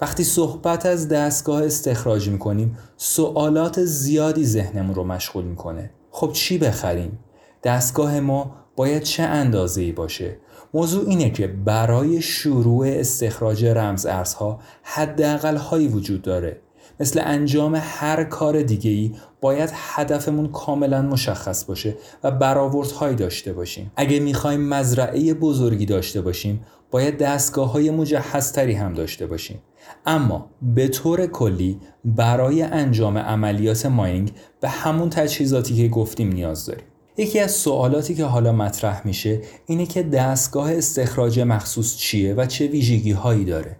وقتی 0.00 0.24
صحبت 0.24 0.86
از 0.86 1.08
دستگاه 1.08 1.64
استخراج 1.64 2.28
می‌کنیم 2.28 2.78
سوالات 2.96 3.84
زیادی 3.84 4.44
ذهنمون 4.44 4.94
رو 4.94 5.04
مشغول 5.04 5.44
می‌کنه. 5.44 5.90
خب 6.10 6.32
چی 6.32 6.58
بخریم؟ 6.58 7.18
دستگاه 7.62 8.20
ما 8.20 8.56
باید 8.76 9.02
چه 9.02 9.22
اندازه 9.22 9.92
باشه؟ 9.92 10.36
موضوع 10.74 11.08
اینه 11.08 11.30
که 11.30 11.46
برای 11.46 12.22
شروع 12.22 12.86
استخراج 12.88 13.64
رمز 13.64 14.06
ارزها 14.06 14.60
حداقل 14.82 15.56
هایی 15.56 15.88
وجود 15.88 16.22
داره. 16.22 16.60
مثل 17.00 17.20
انجام 17.24 17.78
هر 17.80 18.24
کار 18.24 18.62
دیگه 18.62 18.90
ای 18.90 19.12
باید 19.40 19.70
هدفمون 19.72 20.48
کاملا 20.48 21.02
مشخص 21.02 21.64
باشه 21.64 21.96
و 22.24 22.30
برآوردهایی 22.30 23.16
داشته 23.16 23.52
باشیم. 23.52 23.92
اگه 23.96 24.20
می‌خوایم 24.20 24.68
مزرعه 24.68 25.34
بزرگی 25.34 25.86
داشته 25.86 26.20
باشیم 26.20 26.64
باید 26.90 27.18
دستگاه 27.18 27.72
های 27.72 27.90
مجهزتری 27.90 28.72
هم 28.72 28.94
داشته 28.94 29.26
باشیم. 29.26 29.62
اما 30.06 30.50
به 30.62 30.88
طور 30.88 31.26
کلی 31.26 31.80
برای 32.04 32.62
انجام 32.62 33.18
عملیات 33.18 33.86
ماینگ 33.86 34.32
به 34.60 34.68
همون 34.68 35.10
تجهیزاتی 35.10 35.76
که 35.76 35.88
گفتیم 35.88 36.32
نیاز 36.32 36.66
داریم. 36.66 36.84
یکی 37.16 37.40
از 37.40 37.50
سوالاتی 37.50 38.14
که 38.14 38.24
حالا 38.24 38.52
مطرح 38.52 39.06
میشه 39.06 39.40
اینه 39.66 39.86
که 39.86 40.02
دستگاه 40.02 40.72
استخراج 40.72 41.40
مخصوص 41.40 41.96
چیه 41.96 42.34
و 42.34 42.46
چه 42.46 42.66
ویژگی 42.66 43.12
هایی 43.12 43.44
داره. 43.44 43.76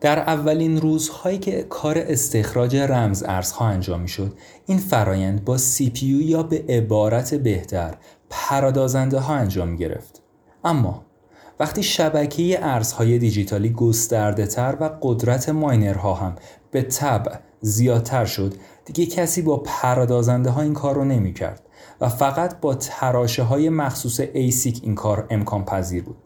در 0.00 0.18
اولین 0.18 0.80
روزهایی 0.80 1.38
که 1.38 1.62
کار 1.62 1.98
استخراج 1.98 2.76
رمز 2.76 3.24
ارزها 3.26 3.66
انجام 3.66 4.00
می‌شد 4.00 4.32
این 4.66 4.78
فرایند 4.78 5.44
با 5.44 5.58
CPU 5.58 6.02
یا 6.02 6.42
به 6.42 6.64
عبارت 6.68 7.34
بهتر 7.34 7.94
پردازنده 8.30 9.18
ها 9.18 9.34
انجام 9.34 9.76
گرفت. 9.76 10.22
اما 10.64 11.04
وقتی 11.60 11.82
شبکه 11.82 12.58
ارزهای 12.62 13.18
دیجیتالی 13.18 13.70
گسترده 13.70 14.46
تر 14.46 14.76
و 14.80 14.90
قدرت 15.02 15.48
miner 15.48 16.03
ها 16.03 16.14
هم 16.14 16.36
به 16.70 16.82
طبع 16.82 17.32
زیادتر 17.60 18.24
شد 18.24 18.54
دیگه 18.84 19.06
کسی 19.06 19.42
با 19.42 19.56
پردازنده 19.56 20.50
ها 20.50 20.62
این 20.62 20.74
کار 20.74 20.94
رو 20.94 21.04
نمی 21.04 21.32
کرد 21.32 21.67
و 22.00 22.08
فقط 22.08 22.60
با 22.60 22.74
تراشه 22.74 23.42
های 23.42 23.68
مخصوص 23.68 24.20
ASIC 24.20 24.80
این 24.82 24.94
کار 24.94 25.26
امکان 25.30 25.64
پذیر 25.64 26.02
بود. 26.02 26.16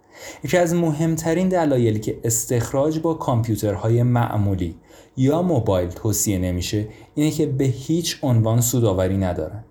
یکی 0.44 0.56
از 0.56 0.74
مهمترین 0.74 1.48
دلایلی 1.48 2.00
که 2.00 2.20
استخراج 2.24 2.98
با 2.98 3.14
کامپیوترهای 3.14 4.02
معمولی 4.02 4.76
یا 5.16 5.42
موبایل 5.42 5.88
توصیه 5.88 6.38
نمیشه 6.38 6.88
اینه 7.14 7.30
که 7.30 7.46
به 7.46 7.64
هیچ 7.64 8.18
عنوان 8.22 8.60
سوداوری 8.60 9.16
ندارند 9.16 9.64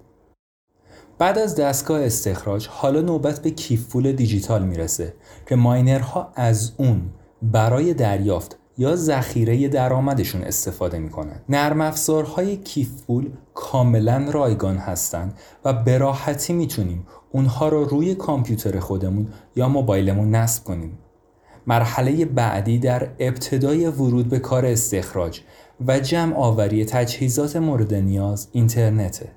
بعد 1.18 1.40
از 1.40 1.56
دستگاه 1.56 2.02
استخراج 2.02 2.68
حالا 2.68 3.02
نوبت 3.02 3.42
به 3.42 3.50
کیفول 3.50 4.12
دیجیتال 4.12 4.64
می‌رسه 4.64 5.14
که 5.50 5.56
ماینرها 5.56 6.32
از 6.36 6.72
اون 6.78 7.02
برای 7.42 7.94
دریافت 7.94 8.58
یا 8.82 8.96
ذخیره 8.96 9.68
درآمدشون 9.68 10.42
استفاده 10.42 11.00
می‌کنن. 11.00 11.42
نرم 11.50 11.82
افزارهای 11.82 12.58
کیفپول 12.58 13.30
کاملا 13.54 14.30
رایگان 14.32 14.78
هستند 14.78 15.38
و 15.66 15.74
به 15.74 15.98
راحتی 15.98 16.54
می‌تونیم 16.54 17.08
اونها 17.32 17.70
رو 17.70 17.84
روی 17.84 18.16
کامپیوتر 18.16 18.80
خودمون 18.80 19.28
یا 19.56 19.70
موبایلمون 19.70 20.36
نصب 20.36 20.64
کنیم. 20.64 20.98
مرحله 21.68 22.26
بعدی 22.26 22.80
در 22.80 23.10
ابتدای 23.20 23.88
ورود 23.88 24.30
به 24.30 24.40
کار 24.40 24.66
استخراج 24.66 25.40
و 25.88 26.00
جمع 26.00 26.36
آوری 26.36 26.86
تجهیزات 26.86 27.56
مورد 27.56 27.94
نیاز 27.94 28.48
اینترنته. 28.52 29.32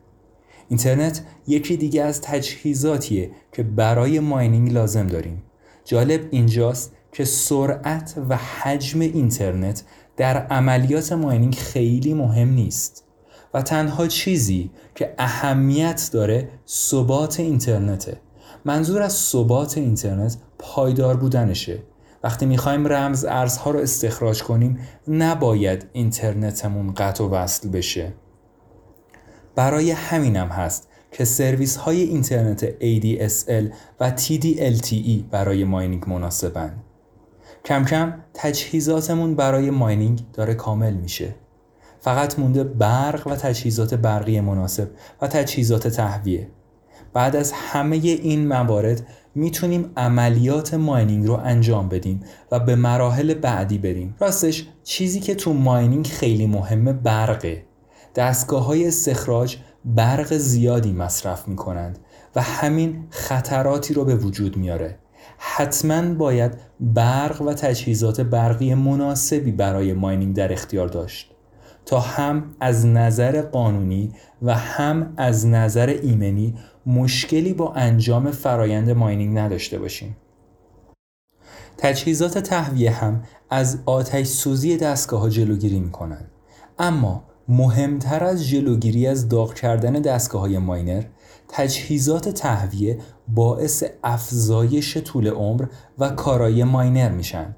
اینترنت 0.68 1.22
یکی 1.46 1.76
دیگه 1.76 2.02
از 2.02 2.20
تجهیزاتیه 2.20 3.30
که 3.52 3.62
برای 3.62 4.20
ماینینگ 4.20 4.72
لازم 4.72 5.06
داریم. 5.06 5.42
جالب 5.84 6.20
اینجاست 6.30 6.92
که 7.14 7.24
سرعت 7.24 8.14
و 8.28 8.36
حجم 8.36 9.00
اینترنت 9.00 9.82
در 10.16 10.46
عملیات 10.46 11.12
ماینینگ 11.12 11.54
خیلی 11.54 12.14
مهم 12.14 12.48
نیست 12.48 13.04
و 13.54 13.62
تنها 13.62 14.06
چیزی 14.06 14.70
که 14.94 15.14
اهمیت 15.18 16.10
داره 16.12 16.48
ثبات 16.68 17.40
اینترنته. 17.40 18.20
منظور 18.64 19.02
از 19.02 19.12
ثبات 19.12 19.78
اینترنت 19.78 20.36
پایدار 20.58 21.16
بودنشه. 21.16 21.82
وقتی 22.24 22.46
می‌خوایم 22.46 22.86
رمز 22.86 23.24
ارزها 23.24 23.70
رو 23.70 23.80
استخراج 23.80 24.42
کنیم 24.42 24.78
نباید 25.08 25.86
اینترنتمون 25.92 26.94
قطع 26.94 27.24
و 27.24 27.28
وصل 27.28 27.68
بشه. 27.68 28.12
برای 29.54 29.90
همینم 29.90 30.48
هست 30.48 30.88
که 31.12 31.24
سرویس 31.24 31.76
های 31.76 32.02
اینترنت 32.02 32.70
ADSL 32.70 33.74
و 34.00 34.10
TDLTE 34.16 35.22
برای 35.30 35.64
ماینینگ 35.64 36.08
مناسبن. 36.08 36.83
کم 37.64 37.84
کم 37.84 38.14
تجهیزاتمون 38.34 39.34
برای 39.34 39.70
ماینینگ 39.70 40.20
داره 40.32 40.54
کامل 40.54 40.94
میشه. 40.94 41.34
فقط 42.00 42.38
مونده 42.38 42.64
برق 42.64 43.26
و 43.26 43.36
تجهیزات 43.36 43.94
برقی 43.94 44.40
مناسب 44.40 44.90
و 45.22 45.26
تجهیزات 45.26 45.88
تهویه. 45.88 46.48
بعد 47.12 47.36
از 47.36 47.52
همه 47.52 47.96
این 47.96 48.48
موارد 48.48 49.06
می‌تونیم 49.34 49.92
عملیات 49.96 50.74
ماینینگ 50.74 51.26
رو 51.26 51.34
انجام 51.34 51.88
بدیم 51.88 52.20
و 52.50 52.60
به 52.60 52.76
مراحل 52.76 53.34
بعدی 53.34 53.78
بریم. 53.78 54.16
راستش 54.20 54.68
چیزی 54.82 55.20
که 55.20 55.34
تو 55.34 55.52
ماینینگ 55.52 56.06
خیلی 56.06 56.46
مهمه 56.46 56.92
برقه. 56.92 57.64
دستگاه 58.14 58.64
های 58.64 58.88
استخراج 58.88 59.56
برق 59.84 60.36
زیادی 60.36 60.92
مصرف 60.92 61.48
می 61.48 61.56
کنند 61.56 61.98
و 62.36 62.42
همین 62.42 63.06
خطراتی 63.10 63.94
رو 63.94 64.04
به 64.04 64.16
وجود 64.16 64.56
میاره. 64.56 64.98
حتما 65.38 66.14
باید 66.14 66.52
برق 66.80 67.42
و 67.42 67.54
تجهیزات 67.54 68.20
برقی 68.20 68.74
مناسبی 68.74 69.52
برای 69.52 69.92
ماینینگ 69.92 70.36
در 70.36 70.52
اختیار 70.52 70.88
داشت 70.88 71.30
تا 71.86 72.00
هم 72.00 72.54
از 72.60 72.86
نظر 72.86 73.42
قانونی 73.42 74.12
و 74.42 74.54
هم 74.54 75.12
از 75.16 75.46
نظر 75.46 75.86
ایمنی 75.86 76.54
مشکلی 76.86 77.54
با 77.54 77.72
انجام 77.72 78.30
فرایند 78.30 78.90
ماینینگ 78.90 79.38
نداشته 79.38 79.78
باشیم 79.78 80.16
تجهیزات 81.78 82.38
تهویه 82.38 82.90
هم 82.90 83.22
از 83.50 83.78
آتش 83.86 84.26
سوزی 84.26 84.76
دستگاه 84.76 85.20
ها 85.20 85.28
جلوگیری 85.28 85.80
می 85.80 85.90
کنند. 85.90 86.30
اما 86.78 87.24
مهمتر 87.48 88.24
از 88.24 88.48
جلوگیری 88.48 89.06
از 89.06 89.28
داغ 89.28 89.54
کردن 89.54 89.92
دستگاه 89.92 90.40
های 90.40 90.58
ماینر 90.58 91.04
تجهیزات 91.56 92.28
تهویه 92.28 92.98
باعث 93.28 93.84
افزایش 94.04 94.98
طول 94.98 95.28
عمر 95.28 95.66
و 95.98 96.10
کارایی 96.10 96.64
ماینر 96.64 97.08
میشن. 97.08 97.56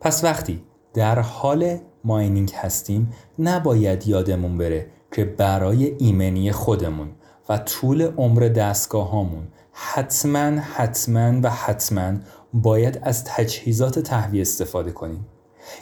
پس 0.00 0.24
وقتی 0.24 0.62
در 0.94 1.18
حال 1.18 1.78
ماینینگ 2.04 2.52
هستیم 2.54 3.12
نباید 3.38 4.08
یادمون 4.08 4.58
بره 4.58 4.86
که 5.12 5.24
برای 5.24 5.96
ایمنی 5.98 6.52
خودمون 6.52 7.08
و 7.48 7.58
طول 7.58 8.02
عمر 8.02 8.40
دستگاه 8.40 9.10
هامون 9.10 9.48
حتما 9.72 10.60
حتما 10.60 11.40
و 11.42 11.50
حتما 11.50 12.12
باید 12.52 13.00
از 13.02 13.24
تجهیزات 13.24 13.98
تهویه 13.98 14.42
استفاده 14.42 14.90
کنیم. 14.90 15.26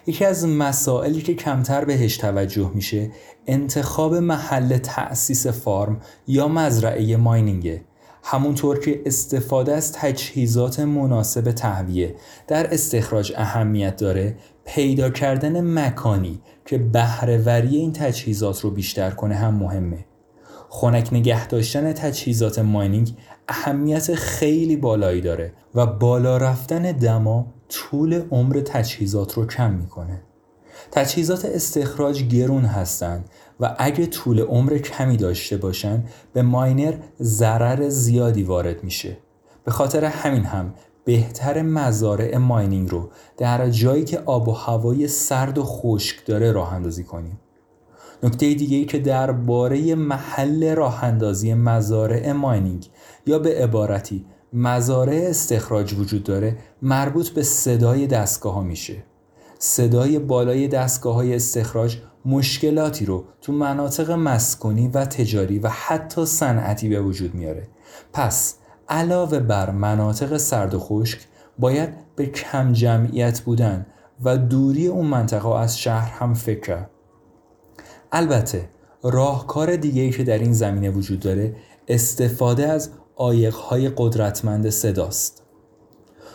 یکی 0.07 0.25
از 0.25 0.47
مسائلی 0.47 1.23
که 1.23 1.35
کمتر 1.35 1.85
بهش 1.85 2.17
توجه 2.17 2.71
میشه 2.75 3.11
انتخاب 3.47 4.15
محل 4.15 4.79
تأسیس 4.79 5.47
فارم 5.47 6.01
یا 6.27 6.49
مزرعه 6.49 7.17
ماینینگه. 7.17 7.85
همونطور 8.23 8.79
که 8.79 9.03
استفاده 9.07 9.73
از 9.73 9.93
تجهیزات 9.93 10.81
مناسب 10.81 11.53
تهویه 11.53 12.15
در 12.47 12.75
استخراج 12.75 13.33
اهمیت 13.37 13.97
داره 13.97 14.37
پیدا 14.65 15.11
کردن 15.11 15.79
مکانی 15.79 16.41
که 16.67 16.79
بهرهوری 16.79 17.77
این 17.77 17.93
تجهیزات 17.93 18.61
رو 18.61 18.71
بیشتر 18.71 19.11
کنه 19.11 19.35
هم 19.35 19.55
مهمه. 19.55 20.05
خنک 20.69 21.09
نگه 21.13 21.47
داشتن 21.47 21.93
تجهیزات 21.93 22.59
ماینینگ 22.59 23.15
اهمیت 23.49 24.15
خیلی 24.15 24.77
بالایی 24.77 25.21
داره 25.21 25.53
و 25.75 25.87
بالا 25.87 26.37
رفتن 26.37 26.93
دما 26.93 27.47
طول 27.69 28.23
عمر 28.31 28.61
تجهیزات 28.61 29.35
رو 29.35 29.47
کم 29.47 29.71
می‌کنه. 29.71 30.23
تجهیزات 30.91 31.45
استخراج 31.45 32.23
گرون 32.23 32.65
هستند 32.65 33.29
و 33.61 33.77
اگه 33.79 34.07
طول 34.07 34.41
عمر 34.41 34.79
کمی 34.79 35.17
داشته 35.17 35.57
باشن 35.57 36.05
به 36.33 36.43
ماینر 36.43 36.95
ضرر 37.21 37.89
زیادی 37.89 38.43
وارد 38.43 38.85
میشه. 38.85 39.17
به 39.65 39.71
خاطر 39.71 40.05
همین 40.05 40.45
هم 40.45 40.75
بهتر 41.05 41.63
مزارع 41.63 42.37
ماینینگ 42.37 42.91
رو 42.91 43.11
در 43.37 43.71
جایی 43.71 44.05
که 44.05 44.19
آب 44.19 44.49
و 44.49 44.53
هوای 44.53 45.09
سرد 45.09 45.59
و 45.59 45.63
خشک 45.65 46.27
داره 46.27 46.53
راه 46.53 46.75
اندازی 46.75 47.05
کنیم. 47.05 47.41
نکته 48.23 48.55
دیگه 48.55 48.77
ای 48.77 48.85
که 48.85 48.99
درباره 48.99 49.95
محل 49.95 50.75
راه 50.75 51.05
اندازی 51.05 51.55
مزارع 51.55 52.33
ماینینگ 52.33 52.91
یا 53.29 53.39
به 53.39 53.63
عبارتی 53.63 54.25
مزارع 54.53 55.17
استخراج 55.29 55.95
وجود 55.95 56.25
داره 56.25 56.57
مربوط 56.83 57.29
به 57.29 57.43
صدای 57.43 58.07
دستگاه 58.07 58.55
ها 58.55 58.63
میشه. 58.63 59.03
صدای 59.59 60.19
بالای 60.19 60.69
دستگاه 60.69 61.15
های 61.15 61.35
استخراج 61.35 61.97
مشکلاتی 62.25 63.05
رو 63.05 63.25
تو 63.41 63.53
مناطق 63.53 64.11
مسکونی 64.11 64.89
و 64.89 65.05
تجاری 65.05 65.59
و 65.59 65.69
حتی 65.69 66.27
صنعتی 66.27 66.89
به 66.89 67.01
وجود 67.01 67.35
میاره. 67.35 67.69
پس 68.13 68.55
علاوه 68.89 69.39
بر 69.39 69.71
مناطق 69.71 70.37
سرد 70.37 70.75
و 70.75 70.79
خشک 70.79 71.21
باید 71.59 71.89
به 72.17 72.27
کم 72.27 72.73
جمعیت 72.73 73.41
بودن 73.41 73.87
و 74.25 74.37
دوری 74.37 74.87
اون 74.87 75.07
منطقه 75.07 75.49
از 75.49 75.79
شهر 75.79 76.11
هم 76.11 76.35
فکر. 76.35 76.87
البته 78.13 78.69
راهکار 79.03 79.77
دیگه 79.77 80.11
که 80.11 80.25
در 80.25 80.39
این 80.39 80.53
زمینه 80.53 80.91
وجود 80.91 81.21
داره 81.21 81.57
استفاده 81.89 82.67
از 82.67 82.91
آیقهای 83.19 83.91
قدرتمند 83.97 84.71
صداست. 84.71 85.43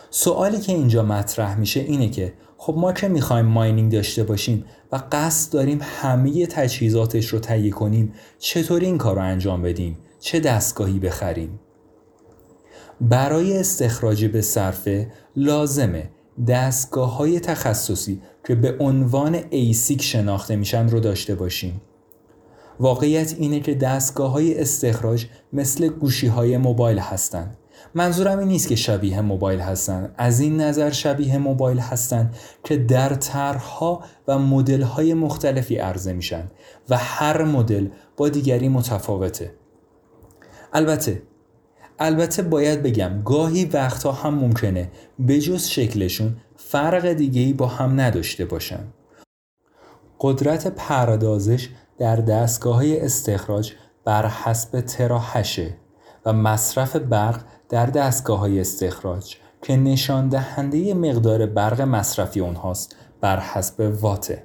سوالی 0.09 0.59
که 0.59 0.73
اینجا 0.73 1.03
مطرح 1.03 1.59
میشه 1.59 1.79
اینه 1.79 2.09
که 2.09 2.33
خب 2.57 2.75
ما 2.77 2.93
که 2.93 3.07
می‌خوایم 3.07 3.45
ماینینگ 3.45 3.91
داشته 3.91 4.23
باشیم 4.23 4.65
و 4.91 5.03
قصد 5.11 5.53
داریم 5.53 5.79
همه 5.81 6.47
تجهیزاتش 6.47 7.27
رو 7.27 7.39
تهیه 7.39 7.71
کنیم 7.71 8.13
چطور 8.39 8.81
این 8.81 8.97
کار 8.97 9.15
رو 9.15 9.21
انجام 9.21 9.61
بدیم؟ 9.61 9.97
چه 10.19 10.39
دستگاهی 10.39 10.99
بخریم؟ 10.99 11.59
برای 13.01 13.57
استخراج 13.57 14.25
به 14.25 14.41
صرفه 14.41 15.11
لازمه 15.35 16.09
دستگاه 16.47 17.17
های 17.17 17.39
تخصصی 17.39 18.21
که 18.47 18.55
به 18.55 18.77
عنوان 18.79 19.39
ASIC 19.49 20.01
شناخته 20.01 20.55
میشن 20.55 20.89
رو 20.89 20.99
داشته 20.99 21.35
باشیم. 21.35 21.81
واقعیت 22.79 23.35
اینه 23.37 23.59
که 23.59 23.75
دستگاه 23.75 24.31
های 24.31 24.61
استخراج 24.61 25.25
مثل 25.53 25.87
گوشی 25.87 26.27
های 26.27 26.57
موبایل 26.57 26.99
هستند 26.99 27.57
منظورم 27.95 28.39
این 28.39 28.47
نیست 28.47 28.67
که 28.67 28.75
شبیه 28.75 29.21
موبایل 29.21 29.59
هستند 29.59 30.15
از 30.17 30.39
این 30.39 30.61
نظر 30.61 30.89
شبیه 30.89 31.37
موبایل 31.37 31.79
هستند 31.79 32.35
که 32.63 32.77
در 32.77 33.13
طرحها 33.13 34.03
و 34.27 34.39
مدل 34.39 34.81
های 34.81 35.13
مختلفی 35.13 35.75
عرضه 35.75 36.13
میشن 36.13 36.51
و 36.89 36.97
هر 36.97 37.43
مدل 37.43 37.87
با 38.17 38.29
دیگری 38.29 38.69
متفاوته. 38.69 39.53
البته 40.73 41.21
البته 41.99 42.41
باید 42.41 42.83
بگم 42.83 43.21
گاهی 43.25 43.65
وقتها 43.65 44.11
هم 44.11 44.35
ممکنه 44.35 44.91
به 45.19 45.39
جز 45.39 45.67
شکلشون 45.67 46.35
فرق 46.55 47.13
دیگهی 47.13 47.53
با 47.53 47.67
هم 47.67 48.01
نداشته 48.01 48.45
باشن. 48.45 48.87
قدرت 50.19 50.67
پردازش 50.67 51.69
در 51.97 52.15
دستگاه 52.15 52.75
های 52.75 52.99
استخراج 52.99 53.71
بر 54.05 54.27
حسب 54.27 54.81
تراهشه 54.81 55.77
و 56.25 56.33
مصرف 56.33 56.95
برق 56.95 57.41
در 57.69 57.85
دستگاه 57.85 58.39
های 58.39 58.59
استخراج 58.59 59.35
که 59.61 59.75
نشان 59.75 60.29
دهنده 60.29 60.93
مقدار 60.93 61.45
برق 61.45 61.81
مصرفی 61.81 62.39
اونهاست 62.39 62.95
بر 63.21 63.39
حسب 63.39 63.97
واته. 64.01 64.43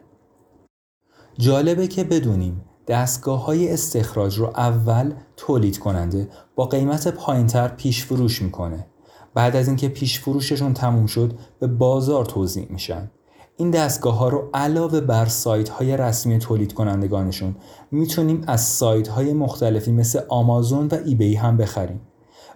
جالبه 1.39 1.87
که 1.87 2.05
بدونیم 2.05 2.65
دستگاه 2.89 3.45
های 3.45 3.73
استخراج 3.73 4.39
رو 4.39 4.47
اول 4.47 5.13
تولید 5.37 5.79
کننده 5.79 6.29
با 6.55 6.65
قیمت 6.65 7.09
پایینتر 7.09 7.69
پیش 7.69 8.05
فروش 8.05 8.43
می‌کنه 8.43 8.87
بعد 9.35 9.57
از 9.57 9.69
اینکه 9.69 9.89
پیش 9.89 10.21
فروششون 10.21 10.75
تموم 10.75 11.07
شد 11.07 11.39
به 11.61 11.67
بازار 11.67 12.25
توضیح 12.25 12.67
میشن 12.71 13.11
این 13.61 13.71
دستگاه 13.71 14.19
ها 14.19 14.29
رو 14.29 14.49
علاوه 14.55 15.01
بر 15.01 15.27
سایت 15.27 15.69
های 15.69 15.97
رسمی 15.97 16.39
تولید 16.39 16.73
کنندگانشون 16.73 17.57
می‌تونیم 17.91 18.45
از 18.47 18.61
سایت 18.61 19.09
های 19.09 19.33
مختلفی 19.33 19.93
مثل 19.93 20.21
آمازون 20.29 20.87
و 20.87 20.99
ایبی 21.05 21.35
هم 21.35 21.57
بخریم. 21.57 22.01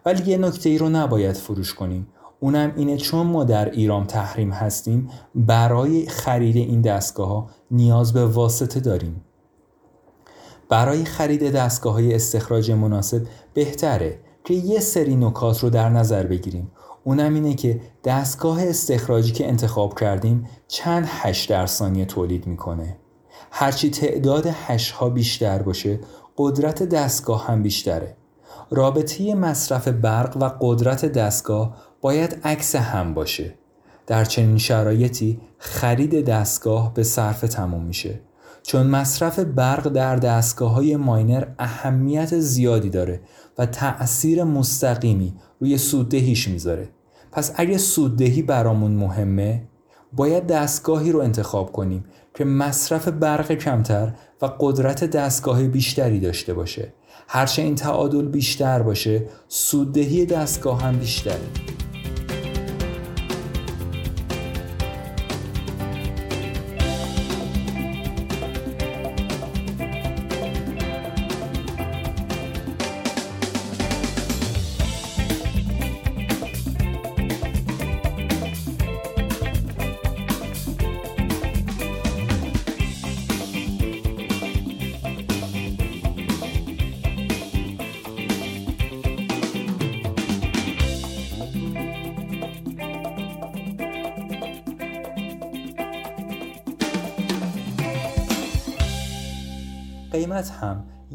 ولی 0.06 0.30
یه 0.30 0.38
نکته 0.38 0.68
ای 0.68 0.78
رو 0.78 0.88
نباید 0.88 1.36
فروش 1.36 1.74
کنیم. 1.74 2.06
اونم 2.40 2.72
اینه 2.76 2.96
چون 2.96 3.26
ما 3.26 3.44
در 3.44 3.70
ایران 3.70 4.06
تحریم 4.06 4.50
هستیم 4.50 5.08
برای 5.34 6.06
خرید 6.06 6.56
این 6.56 6.80
دستگاه 6.80 7.28
ها 7.28 7.50
نیاز 7.70 8.12
به 8.12 8.26
واسطه 8.26 8.80
داریم. 8.80 9.24
برای 10.68 11.04
خرید 11.04 11.52
دستگاه 11.52 11.92
های 11.92 12.14
استخراج 12.14 12.70
مناسب 12.70 13.22
بهتره 13.54 14.18
که 14.44 14.54
یه 14.54 14.80
سری 14.80 15.16
نکات 15.16 15.58
رو 15.60 15.70
در 15.70 15.88
نظر 15.88 16.26
بگیریم. 16.26 16.70
اونم 17.04 17.34
اینه 17.34 17.54
که 17.54 17.80
دستگاه 18.04 18.62
استخراجی 18.62 19.32
که 19.32 19.48
انتخاب 19.48 19.98
کردیم 19.98 20.48
چند 20.68 21.04
هش 21.08 21.44
در 21.44 21.66
ثانیه 21.66 22.04
تولید 22.04 22.46
می‌کنه. 22.46 22.96
هرچی 23.50 23.90
تعداد 23.90 24.46
هش 24.46 24.90
ها 24.90 25.10
بیشتر 25.10 25.62
باشه 25.62 26.00
قدرت 26.36 26.82
دستگاه 26.82 27.46
هم 27.46 27.62
بیشتره. 27.62 28.16
رابطه 28.70 29.34
مصرف 29.34 29.88
برق 29.88 30.36
و 30.36 30.50
قدرت 30.60 31.04
دستگاه 31.04 31.76
باید 32.00 32.40
عکس 32.44 32.76
هم 32.76 33.14
باشه. 33.14 33.54
در 34.06 34.24
چنین 34.24 34.58
شرایطی 34.58 35.40
خرید 35.58 36.24
دستگاه 36.24 36.94
به 36.94 37.02
صرف 37.02 37.40
تموم 37.40 37.84
میشه. 37.84 38.20
چون 38.62 38.86
مصرف 38.86 39.38
برق 39.38 39.88
در 39.88 40.16
دستگاه 40.16 40.72
های 40.72 40.96
ماینر 40.96 41.46
اهمیت 41.58 42.38
زیادی 42.38 42.90
داره 42.90 43.20
و 43.58 43.66
تأثیر 43.66 44.44
مستقیمی 44.44 45.34
روی 45.60 45.78
سوددهیش 45.78 46.48
می‌ذاره. 46.48 46.88
پس 47.32 47.52
اگه 47.56 47.78
سوددهی 47.78 48.42
برامون 48.42 48.92
مهمه 48.92 49.62
باید 50.12 50.46
دستگاهی 50.46 51.12
رو 51.12 51.20
انتخاب 51.20 51.72
کنیم 51.72 52.04
که 52.34 52.44
مصرف 52.44 53.08
برق 53.08 53.52
کمتر 53.52 54.12
و 54.42 54.50
قدرت 54.60 55.04
دستگاه 55.04 55.62
بیشتری 55.62 56.20
داشته 56.20 56.54
باشه. 56.54 56.92
هرچه 57.28 57.62
این 57.62 57.74
تعادل 57.74 58.28
بیشتر 58.28 58.82
باشه 58.82 59.24
سوددهی 59.48 60.26
دستگاه 60.26 60.82
هم 60.82 60.98
بیشتره. 60.98 61.71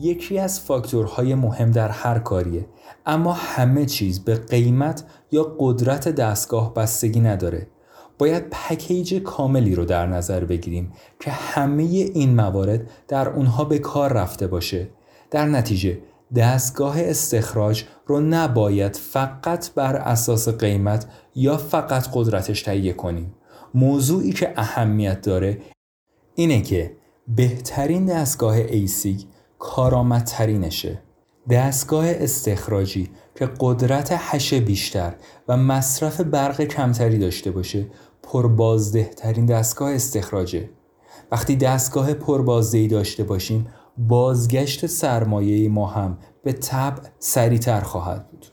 یکی 0.02 0.40
از 0.40 0.60
فاکتورهای 0.60 1.36
مهم 1.36 1.72
در 1.72 1.90
هر 1.90 2.20
کاریه. 2.20 2.66
اما 3.06 3.34
همه 3.34 3.86
چیز 3.86 4.20
به 4.20 4.36
قیمت 4.36 5.04
یا 5.32 5.56
قدرت 5.60 6.10
دستگاه 6.10 6.74
بستگی 6.74 7.20
نداره. 7.20 7.68
باید 8.18 8.50
پکیج 8.50 9.16
کاملی 9.16 9.76
رو 9.76 9.86
در 9.86 10.06
نظر 10.06 10.46
بگیریم 10.46 10.94
که 11.20 11.32
همه 11.32 11.84
این 11.84 12.36
موارد 12.36 12.90
در 13.08 13.30
اونها 13.30 13.64
به 13.64 13.80
کار 13.80 14.14
رفته 14.14 14.48
باشه. 14.48 14.90
در 15.32 15.46
نتیجه 15.46 16.00
دستگاه 16.36 17.02
استخراج 17.02 17.84
رو 18.06 18.20
نباید 18.20 18.96
فقط 18.96 19.74
بر 19.74 19.96
اساس 19.96 20.50
قیمت 20.50 21.06
یا 21.36 21.58
فقط 21.58 22.08
قدرتش 22.14 22.62
تهیه 22.62 22.94
کنیم. 22.94 23.36
موضوعی 23.74 24.32
که 24.32 24.54
اهمیت 24.56 25.22
داره 25.22 25.58
اینه 26.36 26.62
که 26.62 26.92
بهترین 27.28 28.06
دستگاه 28.06 28.56
ASIC 28.56 29.20
کارآمدترینشه. 29.60 31.00
دستگاه 31.50 32.06
استخراجی 32.08 33.10
که 33.36 33.50
قدرت 33.60 34.10
hash 34.12 34.60
بیشتر 34.60 35.14
و 35.48 35.58
مصرف 35.58 36.22
برق 36.22 36.62
کمتری 36.62 37.18
داشته 37.18 37.52
باشه 37.52 37.86
پربازده 38.24 39.04
ترین 39.04 39.46
دستگاه 39.46 39.94
استخراجه. 39.94 40.70
وقتی 41.32 41.56
دستگاه 41.56 42.14
پربازدهی 42.14 42.88
داشته 42.88 43.24
باشیم 43.24 43.68
بازگشت 43.98 44.86
سرمایه 44.86 45.70
ما 45.70 45.88
هم 45.88 46.18
به 46.44 46.54
طبع 46.54 47.02
سریعتر 47.20 47.82
خواهد 47.82 48.32
بود. 48.32 48.46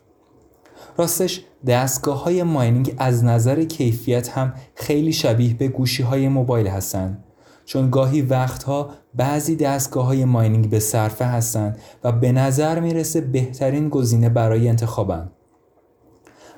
راستش 0.96 1.44
دستگاه 1.66 2.22
های 2.22 2.42
mining 2.42 2.94
از 2.98 3.24
نظر 3.24 3.64
کیفیت 3.64 4.28
هم 4.28 4.54
خیلی 4.74 5.12
شبیه 5.12 5.54
به 5.54 5.68
گوشی 5.68 6.02
های 6.02 6.28
موبایل 6.28 6.66
هستند 6.66 7.23
چون 7.64 7.90
گاهی 7.90 8.22
وقتها 8.22 8.90
بعضی 9.14 9.56
دستگاه 9.56 10.06
های 10.06 10.24
ماینینگ 10.24 10.70
به 10.70 10.80
صرفه 10.80 11.24
هستند 11.24 11.78
و 12.04 12.12
به 12.12 12.32
نظر 12.32 12.80
می‌رسه 12.80 13.20
بهترین 13.20 13.88
گزینه 13.88 14.28
برای 14.28 14.68
انتخابند 14.68 15.30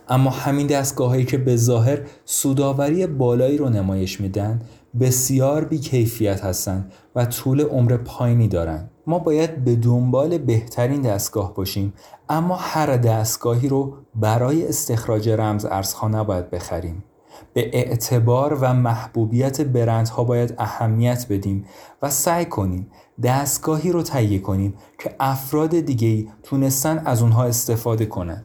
اما 0.08 0.30
همین 0.30 0.66
دستگاه 0.66 1.08
هایی 1.08 1.24
که 1.24 1.38
به 1.38 1.56
ظاهر 1.56 1.98
سوداوری 2.24 3.06
بالایی 3.06 3.58
رو 3.58 3.68
نمایش 3.68 4.20
میدن 4.20 4.60
بسیار 5.00 5.64
بیکیفیت 5.64 6.44
هستند 6.44 6.92
و 7.14 7.24
طول 7.24 7.60
عمر 7.60 7.96
پایینی 7.96 8.48
دارند. 8.48 8.90
ما 9.06 9.18
باید 9.18 9.64
به 9.64 9.76
دنبال 9.76 10.38
بهترین 10.38 11.00
دستگاه 11.00 11.54
باشیم 11.54 11.92
اما 12.28 12.56
هر 12.56 12.96
دستگاهی 12.96 13.68
رو 13.68 13.94
برای 14.14 14.68
استخراج 14.68 15.28
رمز 15.28 15.64
ارزها 15.64 16.08
نباید 16.08 16.50
بخریم. 16.50 17.04
به 17.53 17.70
اعتبار 17.72 18.55
و 18.55 18.75
محبوبیت 18.75 19.61
برندها 19.61 20.25
باید 20.25 20.55
اهمیت 20.59 21.27
بدیم 21.31 21.64
و 22.03 22.11
سعی 22.11 22.44
کنیم 22.44 22.90
دستگاهی 23.22 23.92
رو 23.92 24.03
تهیه 24.03 24.38
کنیم 24.38 24.75
که 24.99 25.16
افراد 25.20 25.81
دیگه 25.81 26.27
تونستن 26.42 27.03
از 27.05 27.22
اونها 27.22 27.44
استفاده 27.44 28.07
کنند. 28.07 28.44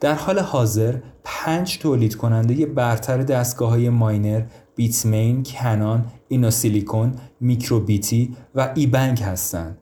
در 0.00 0.14
حال 0.14 0.38
حاضر 0.38 0.96
پنج 1.24 1.78
تولید 1.78 2.14
کننده 2.14 2.66
برتر 2.66 3.18
دستگاه 3.18 3.70
های 3.70 3.88
ماینر 3.88 4.42
بیتمین، 4.74 5.42
کنان، 5.42 6.06
اینوسیلیکون، 6.28 7.14
میکروبیتی 7.40 8.36
و 8.54 8.72
ایبنک 8.74 9.22
هستند. 9.22 9.78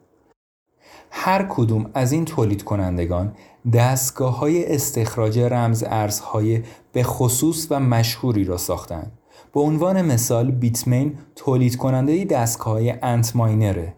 هر 1.10 1.46
کدوم 1.48 1.90
از 1.94 2.12
این 2.12 2.24
تولید 2.24 2.64
کنندگان 2.64 3.32
دستگاه 3.72 4.38
های 4.38 4.74
استخراج 4.74 5.38
رمز 5.38 5.84
ارزهای 5.86 6.62
به 6.92 7.02
خصوص 7.02 7.66
و 7.70 7.80
مشهوری 7.80 8.44
را 8.44 8.56
ساختند. 8.56 9.12
به 9.54 9.60
عنوان 9.60 10.02
مثال 10.02 10.50
بیتمین 10.50 11.18
تولید 11.36 11.76
کننده 11.76 12.24
دستگاه 12.24 12.72
های 12.72 12.94
انت 13.02 13.36
ماینره. 13.36 13.94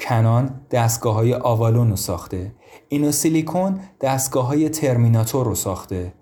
کنان 0.00 0.60
دستگاه 0.70 1.14
های 1.14 1.34
آوالون 1.34 1.90
رو 1.90 1.96
ساخته. 1.96 2.52
اینو 2.88 3.12
سیلیکون 3.12 3.80
دستگاه 4.00 4.46
های 4.46 4.68
ترمیناتور 4.68 5.46
رو 5.46 5.54
ساخته. 5.54 6.12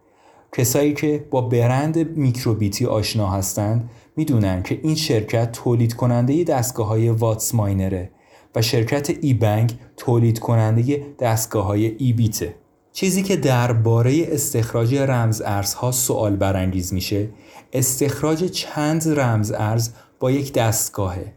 کسایی 0.53 0.95
که 0.95 1.27
با 1.31 1.41
برند 1.41 2.17
میکروبیتی 2.17 2.87
آشنا 2.87 3.29
هستند 3.31 3.91
می‌دونن 4.17 4.63
که 4.63 4.81
این 4.83 4.95
شرکت 4.95 5.53
تولید 5.53 5.95
کننده 5.95 6.45
دستگاه 6.45 6.87
های 6.87 7.11
واتس 7.11 7.55
ماینره 7.55 8.11
و 8.57 8.63
شرکت 8.63 9.11
ای 9.11 9.35
بنک 9.35 9.75
تولید 9.97 10.39
کننده 10.39 11.07
دستگاه 11.19 11.67
های 11.67 11.87
ای 11.87 12.13
بیته. 12.13 12.55
چیزی 12.93 13.23
که 13.23 13.37
درباره 13.37 14.27
استخراج 14.29 14.95
رمز 14.95 15.43
ارزها 15.45 15.93
سوال 15.93 16.37
برانگیز 16.37 16.93
میشه 16.93 17.29
استخراج 17.73 18.45
چند 18.45 19.19
رمز 19.21 19.53
ارز 19.53 19.91
با 20.21 20.31
یک 20.31 20.53
دستگاهه. 20.53 21.33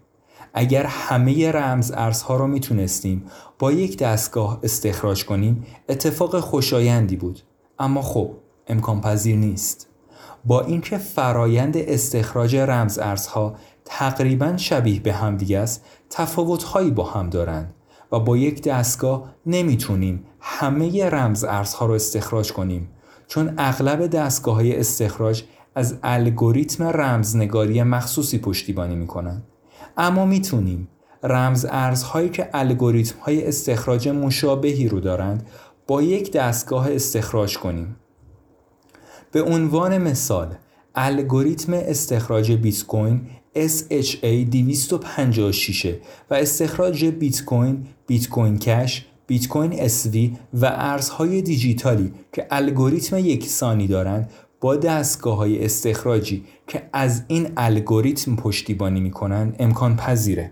اگر 0.53 0.85
همه 0.85 1.51
رمز 1.51 1.91
ارزها 1.91 2.35
رو 2.35 2.47
می‌تونستیم 2.47 3.25
با 3.59 3.71
یک 3.71 3.97
دستگاه 3.97 4.59
استخراج 4.63 5.25
کنیم 5.25 5.65
اتفاق 5.89 6.39
خوشایندی 6.39 7.15
بود. 7.15 7.41
اما 7.79 8.01
خب 8.01 8.31
امکان 8.67 9.01
پذیر 9.01 9.35
نیست. 9.35 9.87
با 10.45 10.61
اینکه 10.61 10.97
فرایند 10.97 11.77
استخراج 11.77 12.55
رمز 12.55 12.99
ارزها 12.99 13.55
تقریبا 13.91 14.57
شبیه 14.57 14.99
به 14.99 15.13
همدیگه 15.13 15.59
است 15.59 15.85
تفاوتهایی 16.09 16.91
با 16.91 17.03
هم 17.03 17.29
دارند 17.29 17.73
و 18.11 18.19
با 18.19 18.37
یک 18.37 18.63
دستگاه 18.63 19.33
نمی‌تونیم 19.45 20.23
همه 20.39 21.09
رمز 21.09 21.43
ارزها 21.43 21.85
رو 21.85 21.93
استخراج 21.93 22.53
کنیم 22.53 22.89
چون 23.27 23.53
اغلب 23.57 24.07
دستگاه 24.07 24.55
های 24.55 24.79
استخراج 24.79 25.43
از 25.75 25.97
الگوریتم 26.03 26.83
رمزنگاری 26.83 27.83
مخصوصی 27.83 28.37
پشتیبانی 28.37 28.95
می‌کنند. 28.95 29.43
اما 29.97 30.25
می‌تونیم 30.25 30.87
رمز 31.23 31.65
ارزهایی 31.69 32.29
که 32.29 32.49
الگوریتم 32.53 33.19
های 33.19 33.47
استخراج 33.47 34.07
مشابهی 34.07 34.87
رو 34.87 34.99
دارند 34.99 35.47
با 35.87 36.01
یک 36.01 36.31
دستگاه 36.31 36.91
استخراج 36.91 37.57
کنیم. 37.57 37.95
به 39.31 39.41
عنوان 39.41 39.97
مثال 39.97 40.55
الگوریتم 40.95 41.73
استخراج 41.73 42.51
بیت 42.51 42.85
کوین 42.85 43.21
SHA 43.55 44.45
256 44.51 45.95
و 46.29 46.33
استخراج 46.33 47.05
بیت 47.05 47.43
کوین، 47.43 47.87
بیت 48.07 48.29
کوین 48.29 48.59
کش، 48.59 49.05
بیت 49.27 49.47
کوین 49.47 49.87
SV 49.87 50.37
و 50.53 50.65
ارزهای 50.65 51.41
دیجیتالی 51.41 52.13
که 52.33 52.47
الگوریتم 52.51 53.17
یکسانی 53.17 53.87
دارند 53.87 54.29
با 54.61 54.75
دستگاه 54.75 55.37
های 55.37 55.65
استخراجی 55.65 56.45
که 56.67 56.89
از 56.93 57.23
این 57.27 57.51
الگوریتم 57.57 58.35
پشتیبانی 58.35 58.99
می 58.99 59.11
کنند 59.11 59.55
امکان 59.59 59.95
پذیره. 59.95 60.51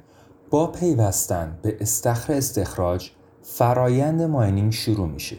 با 0.49 0.67
پیوستن 0.67 1.57
به 1.61 1.77
استخر 1.79 2.33
استخراج 2.33 3.09
فرایند 3.43 4.21
ماینینگ 4.21 4.71
شروع 4.71 5.07
میشه. 5.07 5.37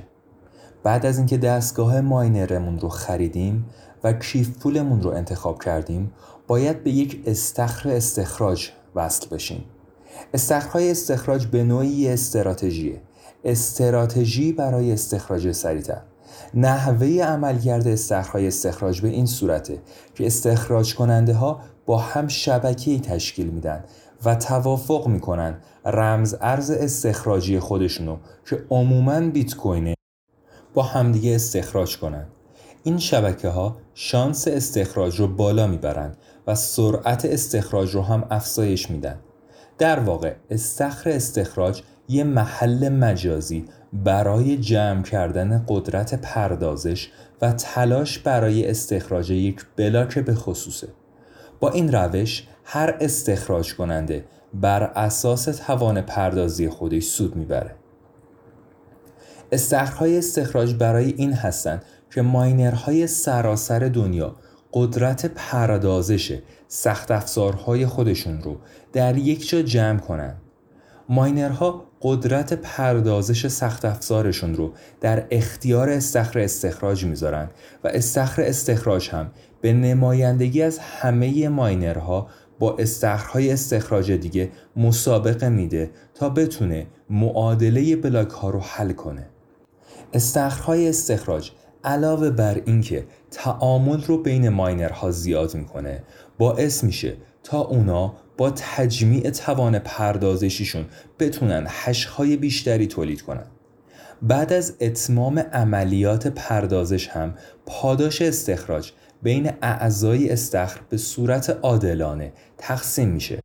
بعد 0.83 1.07
از 1.07 1.19
اینکه 1.19 1.37
دستگاه 1.37 2.01
ماینرمون 2.01 2.79
رو 2.79 2.89
خریدیم 2.89 3.67
و 4.05 4.13
کیف 4.13 4.59
پولمون 4.59 5.03
رو 5.03 5.11
انتخاب 5.11 5.63
کردیم 5.63 6.13
باید 6.49 6.85
به 6.85 6.91
یک 6.91 7.23
استخر 7.27 7.89
استخراج 7.89 8.69
وصل 8.95 9.29
بشیم. 9.29 9.65
استخرهای 10.35 10.91
استخراج 10.91 11.47
به 11.47 11.65
نوعی 11.65 12.09
استراتژیه. 12.09 13.01
استراتژی 13.45 14.53
برای 14.53 14.93
استخراج 14.93 15.53
سریعتر. 15.53 16.03
نحوه 16.55 17.07
عملگرد 17.07 17.89
استخرهای 17.89 18.47
استخراج 18.47 19.01
به 19.01 19.09
این 19.09 19.27
صورته 19.27 19.79
که 20.15 20.27
استخراج 20.27 20.95
کننده 20.95 21.35
ها 21.35 21.61
با 21.87 21.99
هم 21.99 22.29
شبکه‌ای 22.29 23.01
تشکیل 23.01 23.47
میدن 23.47 23.85
و 24.25 24.35
توافق 24.35 25.07
می‌کنن 25.07 25.59
رمز 25.85 26.37
ارز 26.41 26.71
استخراجی 26.71 27.59
خودشونو 27.59 28.17
که 28.51 28.65
عموما 28.71 29.21
بیت 29.21 29.55
کوینه 29.55 29.95
با 30.75 30.83
همدیگه 30.83 31.35
استخراج 31.35 31.99
کنند. 31.99 32.27
این 32.83 32.99
شبکه 32.99 33.49
ها 33.49 33.77
شانس 33.95 34.49
استخراج 34.49 35.21
رو 35.21 35.29
بالا 35.29 35.67
می‌برند 35.67 36.17
و 36.49 36.55
سرعت 36.55 37.25
استخراج 37.25 37.95
رو 37.95 38.03
هم 38.03 38.27
افزایش 38.31 38.91
میدن. 38.91 39.19
در 39.79 40.01
واقع 40.01 40.35
استخر 40.51 41.11
استخراج 41.11 41.83
یه 42.09 42.25
محل 42.25 42.89
مجازی 42.89 43.65
برای 43.93 44.57
جمع 44.57 45.03
کردن 45.03 45.65
قدرت 45.69 46.15
پردازش 46.15 47.11
و 47.43 47.53
تلاش 47.53 48.19
برای 48.19 48.71
استخراج 48.71 49.31
یک 49.31 49.65
بلاک 49.77 50.19
به 50.19 50.35
خصوصه. 50.35 50.89
با 51.61 51.71
این 51.71 51.93
روش 51.93 52.47
هر 52.65 52.97
استخراج 53.01 53.75
کننده 53.75 54.25
بر 54.55 54.83
اساس 54.83 55.45
توان 55.45 56.01
پردازی 56.01 56.69
خودش 56.69 57.05
سود 57.05 57.37
می‌بره. 57.37 57.75
استخرهای 59.53 60.19
استخراج 60.19 60.75
برای 60.75 61.15
این 61.17 61.33
هستند 61.33 61.83
که 62.11 62.23
ماینرهای 62.23 63.07
سراسر 63.07 63.79
دنیا 63.79 64.37
قدرت 64.73 65.27
پردازش 65.27 66.39
سخت 66.69 67.11
افزارهای 67.11 67.87
خودشون 67.87 68.43
رو 68.43 68.57
در 68.93 69.17
یک 69.17 69.49
جا 69.49 69.63
جمع 69.63 69.99
کنند. 69.99 70.41
ماینرها 71.09 71.85
قدرت 72.03 72.53
پردازش 72.53 73.47
سخت 73.47 73.85
افزارشون 73.85 74.55
رو 74.55 74.73
در 75.01 75.27
اختیار 75.31 75.91
استخر 75.91 76.39
استخراج 76.39 77.05
می‌ذارن 77.05 77.49
و 77.85 77.89
استخر 77.89 78.43
استخراج 78.43 79.11
هم 79.11 79.31
به 79.61 79.73
نمایندگی 79.73 80.63
از 80.63 80.79
همه 80.79 81.49
ماینرها 81.49 82.29
با 82.59 82.77
استخرهای 82.77 83.53
استخراج 83.53 84.13
دیگه 84.13 84.51
مسابقه 84.77 85.49
میده 85.49 85.91
تا 86.15 86.29
بتونه 86.29 86.87
معادله 87.11 87.97
بلاک 87.97 88.31
ها 88.31 88.51
رو 88.51 88.61
حل 88.61 88.93
کنه 88.93 89.27
استخرهای 90.13 90.89
استخراج 90.89 91.51
علاوه 91.85 92.31
بر 92.31 92.63
اینکه 92.67 93.07
تعامل 93.31 94.03
رو 94.03 94.23
بین 94.23 94.49
ماینرها 94.49 95.11
زیاد 95.11 95.55
می‌کنه 95.55 96.03
باعث 96.39 96.85
میشه 96.85 97.17
تا 97.43 97.61
اونا 97.61 98.15
با 98.37 98.51
تجمیع 98.51 99.31
توان 99.31 99.79
پردازشیشون 99.79 100.85
بتونن 101.19 101.67
هشهای 101.69 102.37
بیشتری 102.37 102.87
تولید 102.87 103.23
کنن. 103.23 103.47
بعد 104.23 104.53
از 104.53 104.75
اتمام 104.81 105.39
عملیات 105.39 106.27
پردازش 106.27 107.09
هم 107.09 107.35
پاداش 107.67 108.23
استخراج 108.23 108.93
بین 109.23 109.51
اعضای 109.63 110.31
استخر 110.31 110.81
به 110.89 110.97
صورت 110.97 111.51
عادلانه 111.51 112.33
تقسیم 112.59 113.09
میشه. 113.09 113.41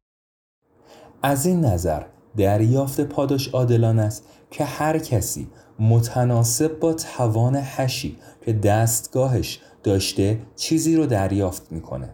از 1.23 1.45
این 1.45 1.65
نظر 1.65 2.03
دریافت 2.37 3.01
پاداش 3.01 3.47
عادلانه 3.47 4.01
است 4.01 4.23
که 4.51 4.63
هر 4.63 4.97
کسی 4.97 5.47
متناسب 5.79 6.79
با 6.79 6.93
توان 6.93 7.59
هشی 7.63 8.17
که 8.45 8.53
دستگاهش 8.53 9.59
داشته 9.83 10.39
چیزی 10.55 10.95
رو 10.95 11.05
دریافت 11.05 11.71
می‌کنه. 11.71 12.09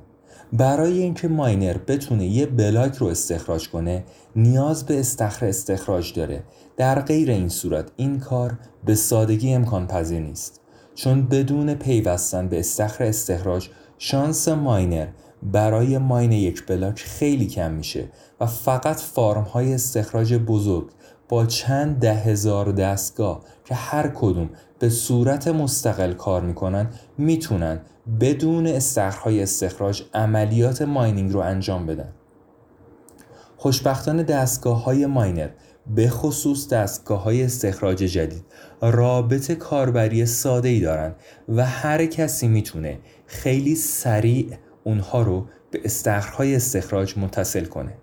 برای 0.54 1.02
اینکه 1.02 1.28
ماینر 1.28 1.78
بتونه 1.78 2.26
یه 2.26 2.46
بلاک 2.46 2.96
رو 2.96 3.08
استخراج 3.08 3.70
کنه 3.70 4.04
نیاز 4.36 4.86
به 4.86 5.00
استخر 5.00 5.46
استخراج 5.46 6.14
داره. 6.14 6.44
در 6.78 7.02
غیر 7.02 7.32
این 7.32 7.50
صورت 7.50 7.92
این 7.96 8.20
کار 8.20 8.60
به 8.86 8.96
سادگی 8.96 9.54
امکان 9.54 9.88
پذیر 9.88 10.20
نیست. 10.20 10.62
چون 10.96 11.28
بدون 11.28 11.74
پیوستن 11.74 12.48
به 12.48 12.60
استخر 12.60 13.04
استخراج 13.04 13.70
شانس 13.98 14.48
ماینر 14.48 15.08
برای 15.44 15.98
ماین 15.98 16.32
یک 16.32 16.66
بلاک 16.66 17.00
خیلی 17.00 17.48
کم 17.48 17.72
میشه 17.72 18.10
و 18.40 18.46
فقط 18.46 19.00
فارم 19.00 19.44
های 19.44 19.74
استخراج 19.74 20.34
بزرگ 20.34 20.90
با 21.30 21.46
چند 21.46 22.00
ده 22.00 22.14
هزار 22.14 22.72
دستگاه 22.72 23.42
که 23.66 23.76
هر 23.76 24.08
کدوم 24.16 24.50
به 24.80 24.90
صورت 24.90 25.48
مستقل 25.48 26.14
کار 26.14 26.42
می‌کنن 26.42 26.90
می‌تونن 27.18 27.82
بدون 28.20 28.68
استخرهای 28.68 29.44
استخراج 29.44 30.04
عملیات 30.14 30.82
ماینینگ 30.82 31.34
رو 31.34 31.40
انجام 31.40 31.86
بدن. 31.86 32.14
خوشبختانه 33.58 34.24
دستگاه 34.24 34.84
های 34.84 35.06
ماینر 35.06 35.50
به 35.96 36.10
خصوص 36.10 36.70
دستگاه 36.70 37.24
های 37.24 37.44
استخراج 37.44 37.98
جدید 37.98 38.46
رابط 38.82 39.52
کاربری 39.52 40.26
ساده 40.26 40.70
ای 40.70 40.80
دارن 40.80 41.16
و 41.50 41.66
هر 41.66 42.06
کسی 42.06 42.48
می‌تونه 42.48 43.00
خیلی 43.26 43.76
سریع 43.76 44.58
اونها 44.84 45.22
رو 45.22 45.46
به 45.72 45.82
استخرهای 45.84 46.56
استخراج 46.56 47.18
متصل 47.18 47.66
کنه. 47.66 47.98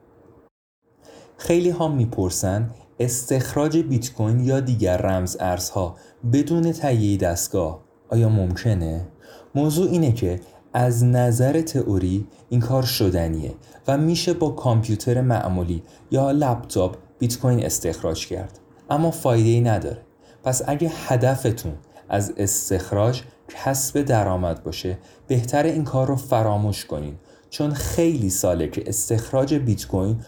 خیلی 1.36 1.70
ها 1.70 1.88
می‌پرسن 1.88 2.70
استخراج 3.00 3.76
بیت 3.76 4.12
کوین 4.12 4.40
یا 4.40 4.61
دیگر 4.61 4.96
رمز 4.96 5.37
ارزها 5.40 5.96
بدون 6.32 6.72
تهیه 6.72 7.16
دستگاه. 7.16 7.80
آیا 8.09 8.28
ممکنه؟ 8.28 9.09
موضوع 9.54 9.90
اینه 9.90 10.12
که 10.12 10.40
از 10.72 11.04
نظر 11.04 11.61
تئوری 11.61 12.26
این 12.48 12.61
کار 12.61 12.82
شدنیه 12.82 13.54
و 13.88 13.98
میشه 13.98 14.32
با 14.32 14.50
کامپیوتر 14.50 15.20
معمولی 15.20 15.82
یا 16.11 16.30
لپتاپ 16.30 16.96
بیت 17.18 17.38
کوین 17.38 17.64
استخراج 17.64 18.26
کرد. 18.26 18.59
اما 18.90 19.11
فایده 19.11 19.48
ای 19.48 19.61
نداره. 19.61 20.02
پس 20.44 20.62
اگه 20.66 20.92
هدفتون 21.06 21.72
از 22.09 22.32
استخراج 22.37 23.22
کسب 23.48 24.02
درآمد 24.02 24.64
باشه 24.64 24.98
بهتر 25.26 25.62
این 25.62 25.85
کار 25.85 26.06
رو 26.06 26.16
فراموش 26.16 26.85
کنین. 26.85 27.14
چون 27.50 27.70
خیلی 27.70 28.30
ساله 28.30 28.68
که 28.68 28.85
استخراج 28.87 29.54
بیت 29.54 29.87
کوین 29.87 30.20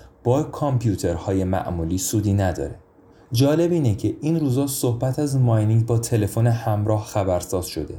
کامپیوترهای 0.43 1.45
معمولی 1.45 1.99
سودی 1.99 2.33
نداره. 2.33 2.75
جالب 3.33 3.73
اینه 3.73 3.95
که 3.95 4.17
این 4.21 4.41
روزا 4.41 4.67
صحبت 4.67 5.19
از 5.19 5.37
ماینینگ 5.37 5.87
با 5.87 5.99
تلفن 5.99 6.47
همراه 6.47 7.05
خبرساز 7.05 7.67
شده. 7.67 7.95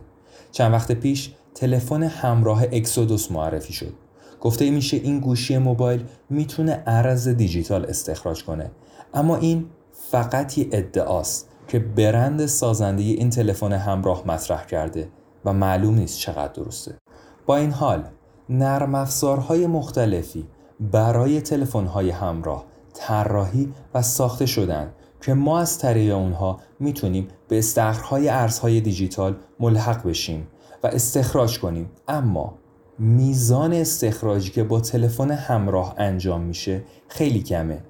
چند 0.52 0.74
وقت 0.74 0.92
پیش 0.92 1.34
تلفن 1.56 2.04
همراه 2.04 2.64
اکسودوس 2.64 3.32
معرفی 3.32 3.74
شد. 3.74 3.94
گفته 4.42 4.72
میشه 4.72 4.98
این 4.98 5.20
گوشی 5.20 5.58
موبایل 5.58 6.04
می‌تونه 6.30 6.84
ارز 6.88 7.28
دیجیتال 7.28 7.86
استخراج 7.86 8.44
کنه. 8.44 8.72
اما 9.14 9.36
این 9.36 9.66
فقط 10.12 10.58
یه 10.58 10.70
ادعاست 10.72 11.50
که 11.68 11.80
برند 11.80 12.46
سازنده 12.46 13.04
این 13.04 13.30
تلفن 13.30 13.74
همراه 13.74 14.28
مطرح 14.28 14.66
کرده 14.66 15.08
و 15.46 15.54
معلوم 15.54 15.96
نیست 15.96 16.20
چقدر 16.20 16.54
درسته. 16.54 16.98
با 17.46 17.58
این 17.58 17.72
حال 17.72 18.04
نرم 18.50 18.96
افزارهای 18.96 19.68
مختلفی 19.68 20.46
برای 20.80 21.42
تلفن‌های 21.42 22.10
همراه 22.10 22.66
طراحی 22.94 23.74
و 23.94 24.02
ساخته 24.02 24.46
شدن 24.46 24.92
که 25.22 25.34
ما 25.34 25.60
از 25.60 25.80
طریق 25.80 26.16
اونها 26.16 26.60
می‌تونیم 26.80 27.28
به 27.48 27.60
استخرهای 27.60 28.30
ارزهای 28.30 28.82
دیجیتال 28.82 29.36
ملحق 29.60 30.08
بشیم 30.08 30.48
و 30.84 30.88
استخراج 30.88 31.60
کنیم. 31.60 31.92
اما 32.08 32.54
میزان 33.00 33.74
استخراجی 33.74 34.50
که 34.50 34.64
با 34.64 34.80
تلفن 34.80 35.32
همراه 35.32 35.96
انجام 35.98 36.42
میشه 36.42 36.84
خیلی 37.08 37.44
کمه. 37.44 37.84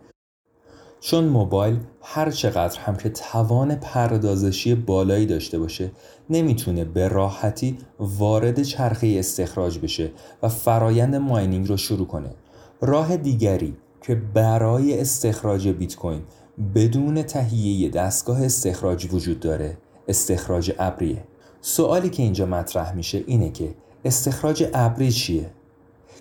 چون 1.00 1.24
موبایل 1.24 1.80
هر 2.02 2.32
چقدر 2.32 2.80
هم 2.80 2.96
که 2.96 3.10
توان 3.10 3.76
پردازشی 3.76 4.76
بالایی 4.76 5.26
داشته 5.26 5.60
باشه 5.60 5.92
نمی‌تونه 6.30 6.86
به 6.86 7.08
راحتی 7.08 7.78
وارد 8.00 8.64
چرخه 8.64 9.16
استخراج 9.20 9.80
بشه 9.80 10.12
و 10.44 10.50
فرایند 10.50 11.16
ماینینگ 11.16 11.68
رو 11.68 11.78
شروع 11.78 12.08
کنه. 12.08 12.30
راه 12.82 13.18
دیگری 13.18 13.78
که 14.02 14.16
برای 14.16 15.02
استخراج 15.02 15.68
بیت 15.68 15.96
کوین 15.96 16.22
بدون 16.76 17.22
تهیه 17.22 17.90
دستگاه 17.90 18.46
استخراج 18.46 19.14
وجود 19.14 19.40
داره 19.40 19.78
استخراج 20.08 20.72
ابریه. 20.80 21.24
سوالی 21.62 22.10
که 22.10 22.24
اینجا 22.24 22.46
مطرح 22.46 22.96
میشه 22.96 23.24
اینه 23.28 23.50
که 23.52 23.76
استخراج 24.06 24.70
ابری 24.74 25.12
چیه؟ 25.12 25.50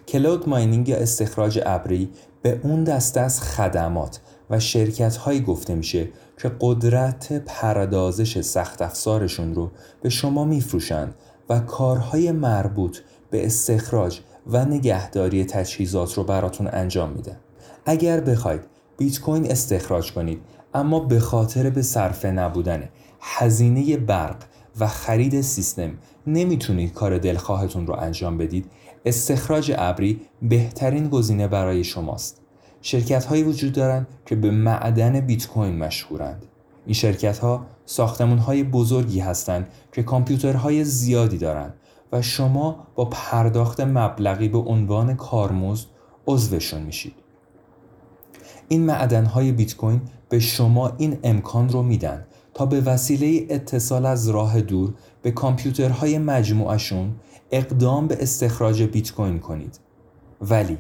کلود 0.09 0.49
ماینینگ 0.49 0.89
یا 0.89 0.97
استخراج 0.97 1.61
ابری 1.67 2.11
به 2.43 2.61
اون 2.63 2.85
دسته 2.85 3.21
از 3.21 3.43
خدمات 3.43 4.21
و 4.51 4.61
شرکت 4.61 5.17
هایی 5.17 5.41
گفته 5.41 5.75
میشه 5.75 6.09
که 6.43 6.53
قدرت 6.61 7.33
پردازش 7.33 8.41
سخت 8.41 8.83
افزارشون 8.83 9.55
رو 9.55 9.71
به 10.03 10.09
شما 10.09 10.45
میفروشند 10.45 11.15
و 11.49 11.61
کارهای 11.61 12.33
مربوط 12.33 12.99
به 13.31 13.47
استخراج 13.47 14.21
و 14.49 14.65
نگهداری 14.65 15.45
تجهیزات 15.45 16.15
رو 16.15 16.25
براتون 16.25 16.69
انجام 16.73 17.11
میده. 17.11 17.37
اگر 17.87 18.21
بخواید 18.21 18.61
بیت 18.99 19.21
کوین 19.21 19.51
استخراج 19.51 20.13
کنید 20.13 20.41
اما 20.75 21.01
به 21.01 21.21
خاطر 21.21 21.71
به 21.71 21.83
صرفه 21.83 22.31
نبودن 22.31 22.89
هزینه 23.21 23.97
برق 23.97 24.37
و 24.81 24.87
خرید 24.87 25.41
سیستم 25.41 25.91
نمی‌تونید 26.27 26.93
کار 26.93 27.19
دلخواهتون 27.19 27.87
رو 27.87 27.95
انجام 27.95 28.39
بدید 28.39 28.67
استخراج 29.05 29.75
ابری 29.79 30.21
بهترین 30.43 31.09
گزینه 31.09 31.49
برای 31.49 31.85
شماست. 31.85 32.41
شرکت 32.83 33.25
هایی 33.25 33.43
وجود 33.43 33.73
دارند 33.73 34.07
که 34.27 34.37
به 34.37 34.51
معدن 34.51 35.21
بیت 35.21 35.47
کوین 35.47 35.79
مشهورند. 35.79 36.43
این 36.87 36.95
شرکت 36.95 37.39
ها 37.39 37.67
ساختمون 37.87 38.39
های 38.39 38.63
بزرگی 38.63 39.21
هستند 39.21 39.69
که 39.93 40.03
کامپیوترهای 40.03 40.85
زیادی 40.85 41.39
دارند 41.39 41.75
و 42.13 42.23
شما 42.23 42.87
با 42.95 43.05
پرداخت 43.05 43.81
مبلغی 43.81 44.49
به 44.49 44.59
عنوان 44.59 45.17
کارمزد 45.17 45.87
عضوشون 46.27 46.83
میشید. 46.83 47.15
این 48.69 48.87
معدن 48.87 49.25
های 49.25 49.53
بیت 49.53 49.77
کوین 49.77 50.01
به 50.29 50.39
شما 50.39 50.93
این 50.99 51.19
امکان 51.25 51.69
رو 51.69 51.83
میدن 51.83 52.27
تا 52.55 52.67
به 52.67 52.81
وسیله 52.81 53.47
اتصال 53.51 54.07
از 54.07 54.29
راه 54.29 54.61
دور 54.61 54.95
به 55.23 55.31
کامپیوترهای 55.31 56.19
مجموعشون 56.19 57.15
اقدام 57.51 58.07
به 58.07 58.23
استخراج 58.23 58.83
بیت 58.83 59.13
کوین 59.13 59.39
کنید. 59.39 59.79
ولی 60.41 60.79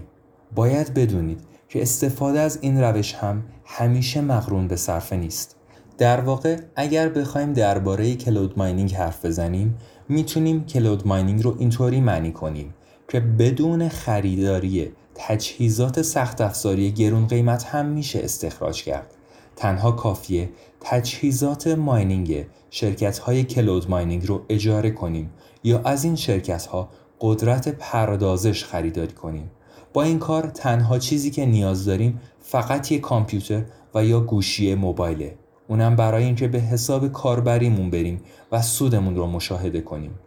باید 0.55 0.95
بدونید 0.95 1.41
که 1.69 1.83
استفاده 1.83 2.41
از 2.41 2.59
این 2.61 2.81
روش 2.81 3.15
هم 3.15 3.43
همیشه 3.65 4.21
مقرون 4.21 4.69
به 4.69 4.77
صرفه 4.77 5.17
نیست. 5.17 5.57
در 5.99 6.21
واقع 6.21 6.61
اگر 6.77 7.09
بخوایم 7.09 7.53
درباره 7.53 8.15
کلود 8.15 8.59
ماینینگ 8.59 8.95
حرف 8.95 9.25
بزنیم 9.25 9.79
می‌تونیم 10.09 10.65
کلود 10.65 11.07
ماینینگ 11.07 11.43
رو 11.43 11.57
اینطوری 11.59 12.01
معنی 12.01 12.33
کنیم 12.33 12.75
که 13.09 13.21
بدون 13.21 13.89
خریداری 13.89 14.93
تجهیزات 15.15 16.03
سخت 16.03 16.41
افزاری 16.41 16.93
گرون 16.93 17.27
قیمت 17.27 17.65
هم 17.65 17.87
میشه 17.87 18.21
استخراج 18.23 18.83
کرد. 18.83 19.15
تنها 19.57 19.93
کافیه 19.93 20.49
تجهیزات 20.81 21.67
ماینینگ 21.67 22.47
شرکت 22.71 23.19
های 23.19 23.45
کلود 23.45 23.91
ماینینگ 23.91 24.27
رو 24.27 24.45
اجاره 24.49 24.91
کنیم 24.91 25.31
یا 25.65 25.81
از 25.85 26.05
این 26.05 26.17
شرکت 26.17 26.67
ها 26.67 26.89
قدرت 27.21 27.69
پردازش 27.69 28.65
خریداری 28.65 29.13
کنیم. 29.13 29.51
با 29.93 30.03
این 30.03 30.19
کار 30.19 30.43
تنها 30.43 30.99
چیزی 30.99 31.31
که 31.31 31.47
نیاز 31.47 31.85
داریم 31.85 32.21
فقط 32.41 32.93
یک 32.93 33.01
کامپیوتر 33.01 33.65
و 33.95 34.05
یا 34.05 34.21
گوشی 34.21 34.75
موبایله. 34.75 35.35
اونم 35.69 35.97
برای 35.97 36.25
اینکه 36.25 36.49
به 36.49 36.59
حساب 36.59 37.13
کاربریمون 37.13 37.91
بریم 37.91 38.21
و 38.53 38.63
سودمون 38.63 39.17
رو 39.17 39.27
مشاهده 39.27 39.81
کنیم. 39.81 40.19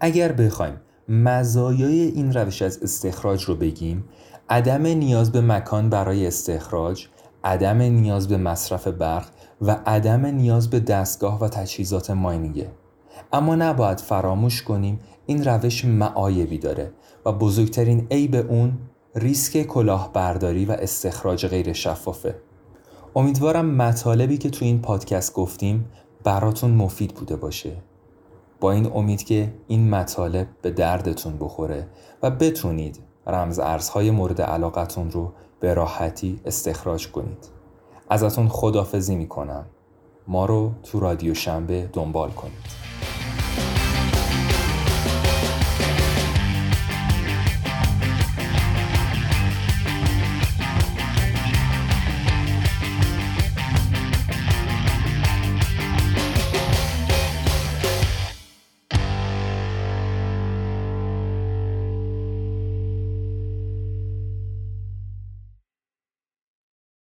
اگر 0.00 0.32
بخوایم 0.32 0.80
مزایای 1.08 2.00
این 2.00 2.32
روش 2.32 2.62
از 2.62 2.82
استخراج 2.82 3.44
رو 3.44 3.56
بگیم 3.56 4.04
عدم 4.50 4.86
نیاز 4.86 5.32
به 5.32 5.40
مکان 5.40 5.90
برای 5.90 6.26
استخراج 6.26 7.06
عدم 7.44 7.82
نیاز 7.82 8.28
به 8.28 8.36
مصرف 8.36 8.88
برق 8.88 9.26
و 9.62 9.76
عدم 9.86 10.26
نیاز 10.26 10.70
به 10.70 10.80
دستگاه 10.80 11.40
و 11.40 11.48
تجهیزات 11.48 12.10
ماینینگه. 12.10 12.70
اما 13.32 13.54
نباید 13.54 14.00
فراموش 14.00 14.62
کنیم 14.62 15.00
این 15.26 15.44
روش 15.44 15.84
معایبی 15.84 16.58
داره 16.58 16.92
و 17.26 17.32
بزرگترین 17.32 18.06
عیب 18.10 18.34
اون 18.34 18.78
ریسک 19.14 19.62
کلاهبرداری 19.62 20.64
و 20.64 20.72
استخراج 20.72 21.46
غیر 21.46 21.72
شفافه. 21.72 22.34
امیدوارم 23.16 23.66
مطالبی 23.66 24.38
که 24.38 24.50
تو 24.50 24.64
این 24.64 24.82
پادکست 24.82 25.34
گفتیم 25.34 25.90
براتون 26.24 26.70
مفید 26.70 27.14
بوده 27.14 27.36
باشه. 27.36 27.76
با 28.60 28.72
این 28.72 28.92
امید 28.94 29.24
که 29.24 29.54
این 29.68 29.90
مطالب 29.90 30.46
به 30.62 30.70
دردتون 30.70 31.36
بخوره 31.40 31.86
و 32.22 32.30
بتونید 32.30 32.98
رمز 33.26 33.58
ارزهای 33.58 34.10
مورد 34.10 34.42
علاقتون 34.42 35.10
رو 35.10 35.32
به 35.60 35.74
راحتی 35.74 36.40
استخراج 36.44 37.08
کنید. 37.08 37.48
ازتون 38.10 38.48
خدافزی 38.48 39.16
می‌کنم. 39.16 39.66
ما 40.28 40.46
رو 40.46 40.72
تو 40.82 41.00
رادیو 41.00 41.34
شنبه 41.34 41.90
دنبال 41.92 42.30
کنید. 42.30 42.91